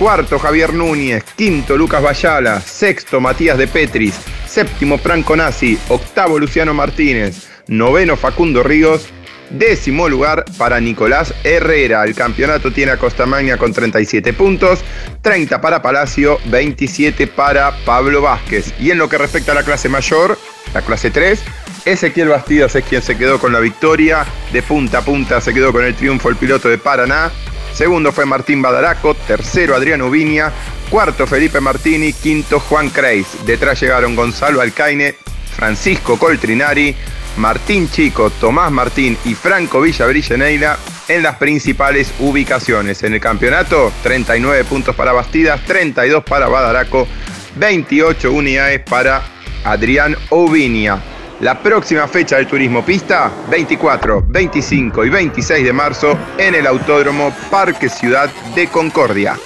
Cuarto 0.01 0.39
Javier 0.39 0.73
Núñez. 0.73 1.23
Quinto 1.37 1.77
Lucas 1.77 2.03
Bayala. 2.03 2.59
Sexto 2.63 3.21
Matías 3.21 3.59
de 3.59 3.67
Petris. 3.67 4.15
Séptimo 4.49 4.97
Franco 4.97 5.37
Nazi. 5.37 5.79
Octavo 5.89 6.39
Luciano 6.39 6.73
Martínez. 6.73 7.51
Noveno 7.67 8.17
Facundo 8.17 8.63
Ríos. 8.63 9.11
Décimo 9.51 10.09
lugar 10.09 10.47
para 10.57 10.81
Nicolás 10.81 11.35
Herrera. 11.45 12.03
El 12.05 12.15
campeonato 12.15 12.73
tiene 12.73 12.93
a 12.93 12.97
Costamagna 12.97 13.59
con 13.59 13.75
37 13.75 14.33
puntos, 14.33 14.79
30 15.21 15.61
para 15.61 15.83
Palacio, 15.83 16.39
27 16.47 17.27
para 17.27 17.77
Pablo 17.85 18.23
Vázquez. 18.23 18.73
Y 18.81 18.93
en 18.93 18.97
lo 18.97 19.11
que 19.11 19.19
respecta 19.19 19.53
a 19.53 19.57
la 19.57 19.65
clase 19.65 19.91
mayor, 19.91 20.39
la 20.73 20.81
clase 20.81 21.11
3, 21.11 21.43
Ezequiel 21.85 22.29
Bastidas 22.29 22.75
es 22.75 22.85
quien 22.85 23.03
se 23.03 23.19
quedó 23.19 23.39
con 23.39 23.53
la 23.53 23.61
victoria. 23.61 24.25
De 24.51 24.63
punta 24.63 24.99
a 24.99 25.05
punta 25.05 25.43
se 25.43 25.53
quedó 25.53 25.73
con 25.73 25.85
el 25.85 25.95
triunfo 25.95 26.31
el 26.31 26.37
piloto 26.37 26.71
de 26.71 26.79
Paraná. 26.79 27.31
Segundo 27.73 28.13
fue 28.13 28.27
Martín 28.27 28.61
Badaraco, 28.63 29.15
tercero 29.15 29.75
Adriano 29.75 30.11
Viña, 30.11 30.53
cuarto 30.91 31.27
Felipe 31.27 31.61
Martini, 31.61 32.13
quinto 32.13 32.61
Juan 32.61 32.91
Creis. 32.91 33.27
Detrás 33.47 33.81
llegaron 33.81 34.15
Gonzalo 34.15 34.61
Alcaine, 34.61 35.15
Francisco 35.57 36.19
Coltrinari, 36.19 36.95
Martín 37.37 37.89
Chico, 37.91 38.31
Tomás 38.31 38.71
Martín 38.71 39.17
y 39.25 39.35
Franco 39.35 39.81
Villavrillaneira 39.81 40.79
en 41.09 41.23
las 41.23 41.37
principales 41.37 42.13
ubicaciones. 42.19 43.03
En 43.03 43.15
el 43.15 43.21
campeonato, 43.21 43.93
39 44.03 44.65
puntos 44.65 44.95
para 44.95 45.13
Bastidas, 45.13 45.65
32 45.65 46.25
para 46.25 46.49
Badaraco, 46.49 47.07
28 47.57 48.33
unidades 48.33 48.81
para 48.81 49.23
Adrián 49.65 50.17
Ovinia. 50.31 51.01
La 51.41 51.63
próxima 51.63 52.07
fecha 52.07 52.37
del 52.37 52.47
turismo 52.47 52.85
pista, 52.85 53.33
24, 53.51 54.25
25 54.29 55.07
y 55.07 55.09
26 55.09 55.65
de 55.65 55.73
marzo 55.73 56.19
en 56.37 56.55
el 56.55 56.67
Autódromo 56.67 57.33
Parque 57.51 57.89
Ciudad 57.89 58.31
de 58.55 58.67
Concordia. 58.67 59.39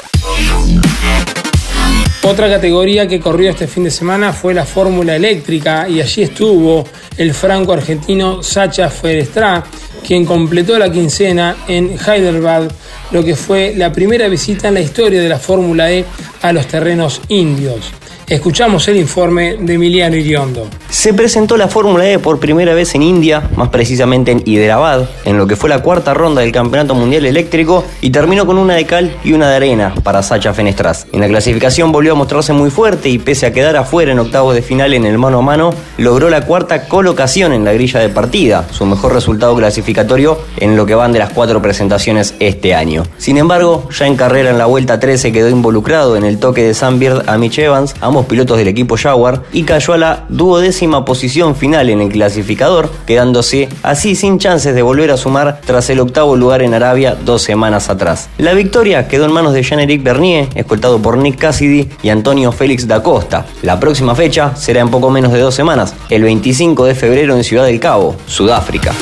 Otra 2.24 2.48
categoría 2.48 3.07
que 3.07 3.20
corrió 3.20 3.50
este 3.50 3.68
fin 3.68 3.85
de 3.85 3.92
semana 3.92 4.33
fue 4.33 4.54
la 4.54 4.64
Fórmula 4.64 5.14
Eléctrica 5.14 5.88
y 5.88 6.00
allí 6.00 6.22
estuvo 6.22 6.85
el 7.16 7.33
franco-argentino 7.33 8.42
Sacha 8.42 8.90
Ferestra, 8.90 9.62
quien 10.04 10.24
completó 10.24 10.76
la 10.76 10.90
quincena 10.90 11.59
en 11.68 11.96
Hyderabad, 11.96 12.72
lo 13.12 13.24
que 13.24 13.37
fue 13.37 13.74
la 13.76 13.92
primera 13.92 14.26
visita 14.26 14.66
en 14.66 14.74
la 14.74 14.80
historia 14.80 15.20
de 15.20 15.28
la 15.28 15.38
Fórmula 15.38 15.92
E 15.92 16.04
a 16.42 16.52
los 16.52 16.66
terrenos 16.66 17.20
indios. 17.28 17.92
Escuchamos 18.27 18.89
el 18.89 18.97
informe 18.97 19.59
de 19.61 19.75
Emiliano 19.75 20.17
Iriondo. 20.17 20.67
Se 20.89 21.13
presentó 21.13 21.59
la 21.59 21.69
Fórmula 21.69 22.09
E 22.09 22.19
por 22.19 22.41
primera 22.41 22.73
vez 22.73 22.95
en 22.95 23.03
India, 23.03 23.51
más 23.55 23.69
precisamente 23.69 24.31
en 24.31 24.43
Hyderabad, 24.47 25.07
en 25.27 25.37
lo 25.37 25.47
que 25.47 25.57
fue 25.57 25.69
la 25.69 25.83
cuarta 25.83 26.15
ronda 26.15 26.41
del 26.41 26.51
Campeonato 26.51 26.95
Mundial 26.95 27.27
Eléctrico 27.27 27.85
y 28.01 28.09
terminó 28.09 28.47
con 28.47 28.57
una 28.57 28.77
de 28.77 28.87
cal 28.87 29.15
y 29.25 29.35
una 29.35 29.51
de 29.51 29.57
arena 29.57 29.95
para 30.03 30.23
Sacha 30.23 30.55
Fenestras. 30.55 31.07
En 31.13 31.21
la 31.21 31.29
clasificación 31.29 31.93
volvió 31.93 32.13
a 32.13 32.15
mostrarse 32.15 32.55
muy 32.55 32.71
fuerte 32.71 33.11
y 33.11 33.19
pese 33.19 33.45
a 33.45 33.53
quedar 33.53 33.77
afuera 33.77 34.13
en 34.13 34.19
octavos 34.19 34.55
de 34.55 34.63
final 34.63 34.95
en 34.95 35.05
el 35.05 35.19
mano 35.19 35.41
a 35.41 35.43
mano, 35.43 35.75
logró 35.99 36.31
la 36.31 36.47
cuarta 36.47 36.89
colocación 36.89 37.53
en 37.53 37.65
la 37.65 37.75
grilla 37.75 38.01
de 38.01 38.09
partida, 38.09 38.67
su 38.71 38.87
mejor 38.87 39.13
resultado 39.13 39.55
clasificatorio 39.55 40.39
en 40.57 40.77
lo 40.77 40.87
que 40.87 40.95
van 40.95 41.13
de 41.13 41.19
las 41.19 41.33
cuatro 41.35 41.61
presentaciones 41.61 42.35
este 42.41 42.75
año. 42.75 43.03
Sin 43.19 43.37
embargo, 43.37 43.87
ya 43.91 44.07
en 44.07 44.17
carrera 44.17 44.49
en 44.49 44.57
la 44.57 44.65
vuelta 44.65 44.99
13 44.99 45.31
quedó 45.31 45.51
involucrado 45.51 46.17
en 46.17 46.25
el 46.25 46.39
toque 46.39 46.63
de 46.63 46.73
Sam 46.73 46.99
Beard 46.99 47.29
a 47.29 47.37
Mitch 47.37 47.59
Evans, 47.59 47.95
pilotos 48.22 48.57
del 48.57 48.68
equipo 48.68 48.96
Jaguar, 48.96 49.42
y 49.53 49.64
cayó 49.64 49.92
a 49.92 49.98
la 49.98 50.24
duodécima 50.29 51.05
posición 51.05 51.57
final 51.57 51.90
en 51.90 52.00
el 52.00 52.11
clasificador, 52.11 52.88
quedándose 53.07 53.68
así 53.83 54.14
sin 54.14 54.38
chances 54.38 54.74
de 54.74 54.83
volver 54.83 55.11
a 55.11 55.16
sumar 55.16 55.61
tras 55.64 55.90
el 55.90 56.00
octavo 56.00 56.37
lugar 56.37 56.62
en 56.62 56.74
Arabia 56.74 57.16
dos 57.24 57.42
semanas 57.42 57.90
atrás. 57.90 58.29
La 58.38 58.55
victoria 58.55 59.09
quedó 59.09 59.24
en 59.24 59.33
manos 59.33 59.53
de 59.53 59.62
Jean-Éric 59.62 60.03
Bernier, 60.03 60.48
escoltado 60.55 61.00
por 61.00 61.18
Nick 61.18 61.38
Cassidy 61.38 61.88
y 62.03 62.09
Antonio 62.09 62.53
Félix 62.53 62.87
da 62.87 63.03
Costa. 63.03 63.46
La 63.62 63.81
próxima 63.81 64.14
fecha 64.14 64.55
será 64.57 64.81
en 64.81 64.90
poco 64.90 65.11
menos 65.11 65.33
de 65.33 65.40
dos 65.40 65.55
semanas, 65.55 65.94
el 66.11 66.22
25 66.22 66.85
de 66.85 66.94
febrero 66.94 67.37
en 67.37 67.44
Ciudad 67.44 67.64
del 67.64 67.81
Cabo, 67.81 68.16
Sudáfrica. 68.27 68.92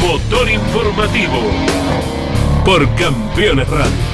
Motor 0.00 0.50
informativo 0.50 1.38
por 2.64 2.88
Campeones 2.94 3.68
Radio. 3.68 4.13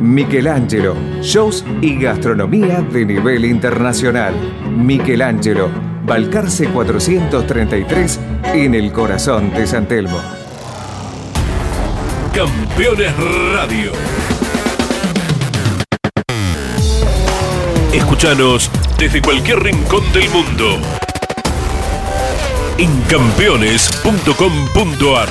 Michelangelo, 0.00 0.96
shows 1.20 1.64
y 1.80 1.98
gastronomía 1.98 2.82
de 2.82 3.04
nivel 3.04 3.44
internacional. 3.44 4.34
Michelangelo, 4.76 5.68
Balcarce 6.04 6.68
433 6.68 8.20
en 8.54 8.74
el 8.74 8.92
corazón 8.92 9.52
de 9.52 9.66
San 9.66 9.86
Telmo. 9.86 10.20
Campeones 12.34 13.12
Radio. 13.52 13.92
Escúchanos 17.92 18.70
desde 18.98 19.22
cualquier 19.22 19.60
rincón 19.60 20.02
del 20.12 20.28
mundo. 20.30 20.78
En 22.78 23.00
campeones.com.ar 23.08 25.28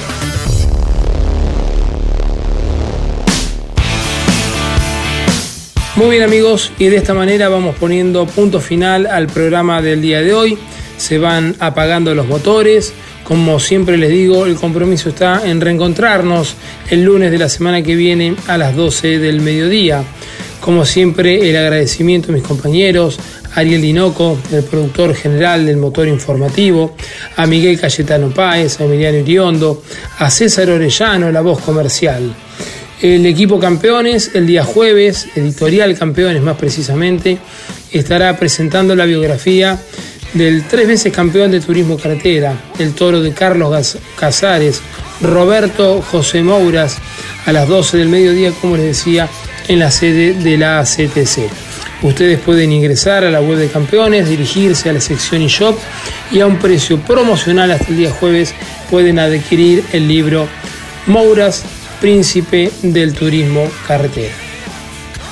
Muy 5.95 6.09
bien 6.09 6.23
amigos, 6.23 6.73
y 6.77 6.87
de 6.87 6.97
esta 6.97 7.13
manera 7.13 7.47
vamos 7.47 7.77
poniendo 7.77 8.25
punto 8.25 8.59
final 8.59 9.07
al 9.07 9.27
programa 9.27 9.81
del 9.81 10.01
día 10.01 10.21
de 10.21 10.33
hoy. 10.33 10.57
se 10.97 11.17
van 11.19 11.55
apagando 11.59 12.13
los 12.13 12.27
motores. 12.27 12.93
Como 13.23 13.61
siempre 13.61 13.97
les 13.97 14.09
digo, 14.09 14.45
el 14.45 14.55
compromiso 14.55 15.07
está 15.07 15.41
en 15.49 15.61
reencontrarnos 15.61 16.55
el 16.89 17.03
lunes 17.03 17.31
de 17.31 17.37
la 17.37 17.47
semana 17.47 17.81
que 17.81 17.95
viene 17.95 18.35
a 18.47 18.57
las 18.57 18.75
12 18.75 19.19
del 19.19 19.39
mediodía. 19.39 20.03
Como 20.59 20.83
siempre, 20.83 21.49
el 21.49 21.55
agradecimiento 21.55 22.29
a 22.29 22.35
mis 22.35 22.43
compañeros, 22.43 23.17
Ariel 23.55 23.81
Dinoco, 23.81 24.37
el 24.51 24.63
productor 24.63 25.15
general 25.15 25.65
del 25.65 25.77
motor 25.77 26.09
informativo, 26.09 26.95
a 27.37 27.45
Miguel 27.45 27.79
Cayetano 27.79 28.31
Páez, 28.31 28.81
a 28.81 28.83
Emiliano 28.83 29.17
Iriondo, 29.17 29.81
a 30.19 30.29
César 30.29 30.69
Orellano, 30.69 31.31
la 31.31 31.41
voz 31.41 31.61
comercial. 31.61 32.35
El 33.01 33.25
equipo 33.25 33.59
campeones, 33.59 34.31
el 34.35 34.47
día 34.47 34.63
jueves, 34.63 35.27
editorial 35.35 35.97
campeones 35.97 36.41
más 36.41 36.55
precisamente, 36.55 37.37
estará 37.91 38.37
presentando 38.37 38.95
la 38.95 39.05
biografía 39.05 39.77
del 40.33 40.63
tres 40.63 40.87
veces 40.87 41.13
campeón 41.13 41.51
de 41.51 41.59
turismo 41.59 41.97
carretera, 41.97 42.57
el 42.79 42.93
toro 42.93 43.21
de 43.21 43.33
Carlos 43.33 43.97
Casares, 44.17 44.81
Roberto 45.21 46.01
José 46.01 46.41
Mouras, 46.41 46.97
a 47.45 47.51
las 47.51 47.67
12 47.67 47.97
del 47.97 48.07
mediodía, 48.07 48.51
como 48.61 48.77
les 48.77 48.85
decía, 48.85 49.27
en 49.67 49.79
la 49.79 49.91
sede 49.91 50.33
de 50.33 50.57
la 50.57 50.79
ACTC. 50.79 51.49
Ustedes 52.01 52.39
pueden 52.39 52.71
ingresar 52.71 53.25
a 53.25 53.31
la 53.31 53.41
web 53.41 53.57
de 53.57 53.67
campeones, 53.67 54.29
dirigirse 54.29 54.89
a 54.89 54.93
la 54.93 55.01
sección 55.01 55.41
eShop 55.41 55.77
y 56.31 56.39
a 56.39 56.47
un 56.47 56.59
precio 56.59 56.99
promocional 56.99 57.71
hasta 57.71 57.87
el 57.87 57.97
día 57.97 58.11
jueves 58.11 58.53
pueden 58.89 59.19
adquirir 59.19 59.83
el 59.91 60.07
libro 60.07 60.47
Mouras, 61.07 61.63
Príncipe 61.99 62.71
del 62.81 63.13
Turismo 63.13 63.69
Carretera. 63.87 64.33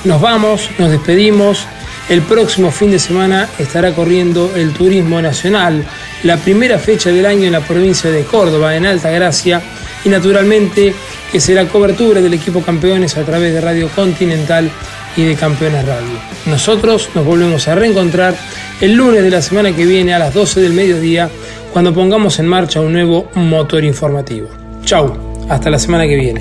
Nos 0.04 0.20
vamos, 0.20 0.68
nos 0.78 0.90
despedimos. 0.90 1.66
El 2.08 2.20
próximo 2.20 2.70
fin 2.70 2.90
de 2.90 2.98
semana 2.98 3.48
estará 3.58 3.92
corriendo 3.94 4.52
el 4.54 4.74
Turismo 4.74 5.22
Nacional, 5.22 5.84
la 6.22 6.36
primera 6.36 6.78
fecha 6.78 7.10
del 7.10 7.24
año 7.24 7.44
en 7.44 7.52
la 7.52 7.60
provincia 7.60 8.10
de 8.10 8.24
Córdoba, 8.24 8.76
en 8.76 8.84
Alta 8.84 9.10
Gracia, 9.10 9.62
y 10.04 10.10
naturalmente 10.10 10.94
que 11.32 11.40
será 11.40 11.66
cobertura 11.66 12.20
del 12.20 12.34
equipo 12.34 12.60
campeones 12.60 13.16
a 13.16 13.24
través 13.24 13.54
de 13.54 13.60
Radio 13.62 13.88
Continental 13.88 14.70
y 15.16 15.22
de 15.22 15.34
Campeones 15.34 15.86
Radio. 15.86 16.18
Nosotros 16.46 17.08
nos 17.14 17.24
volvemos 17.24 17.66
a 17.68 17.74
reencontrar 17.74 18.36
el 18.80 18.94
lunes 18.94 19.22
de 19.22 19.30
la 19.30 19.40
semana 19.40 19.74
que 19.74 19.86
viene 19.86 20.12
a 20.12 20.18
las 20.18 20.34
12 20.34 20.60
del 20.60 20.74
mediodía 20.74 21.30
cuando 21.72 21.94
pongamos 21.94 22.38
en 22.38 22.46
marcha 22.46 22.80
un 22.80 22.92
nuevo 22.92 23.30
motor 23.34 23.82
informativo. 23.82 24.48
Chau, 24.84 25.23
hasta 25.48 25.70
la 25.70 25.78
semana 25.78 26.06
que 26.06 26.16
viene. 26.16 26.40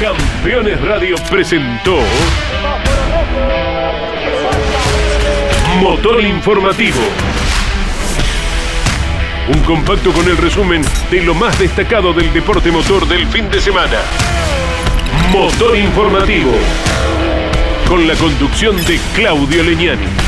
Campeones 0.00 0.80
Radio 0.82 1.16
presentó 1.30 1.98
Motor 5.80 6.24
Informativo. 6.24 7.00
Un 9.52 9.60
compacto 9.62 10.12
con 10.12 10.26
el 10.26 10.36
resumen 10.36 10.82
de 11.10 11.22
lo 11.22 11.34
más 11.34 11.58
destacado 11.58 12.12
del 12.12 12.32
deporte 12.32 12.70
motor 12.70 13.06
del 13.08 13.26
fin 13.26 13.50
de 13.50 13.60
semana. 13.60 13.98
Motor 15.32 15.76
Informativo. 15.76 16.52
Con 17.88 18.06
la 18.06 18.14
conducción 18.14 18.76
de 18.84 19.00
Claudio 19.14 19.62
Leñani. 19.62 20.27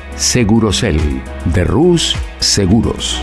Segurocel 0.15 0.99
de 1.45 1.63
Rus 1.63 2.15
Seguros. 2.39 3.21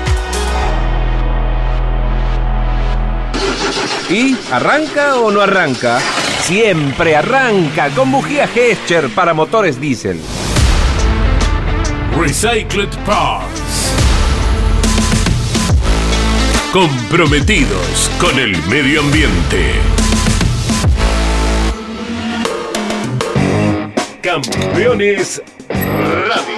¿Y 4.11 4.37
arranca 4.51 5.17
o 5.17 5.31
no 5.31 5.41
arranca? 5.41 6.01
Siempre 6.43 7.15
arranca 7.15 7.91
con 7.91 8.11
bujía 8.11 8.49
Gescher 8.49 9.11
para 9.11 9.35
motores 9.35 9.79
diésel. 9.79 10.19
Recycled 12.19 12.89
Parts. 13.05 13.93
Comprometidos 16.73 18.11
con 18.19 18.39
el 18.39 18.57
medio 18.65 19.01
ambiente. 19.01 19.75
Campeones 24.23 25.43
Radio. 25.69 26.58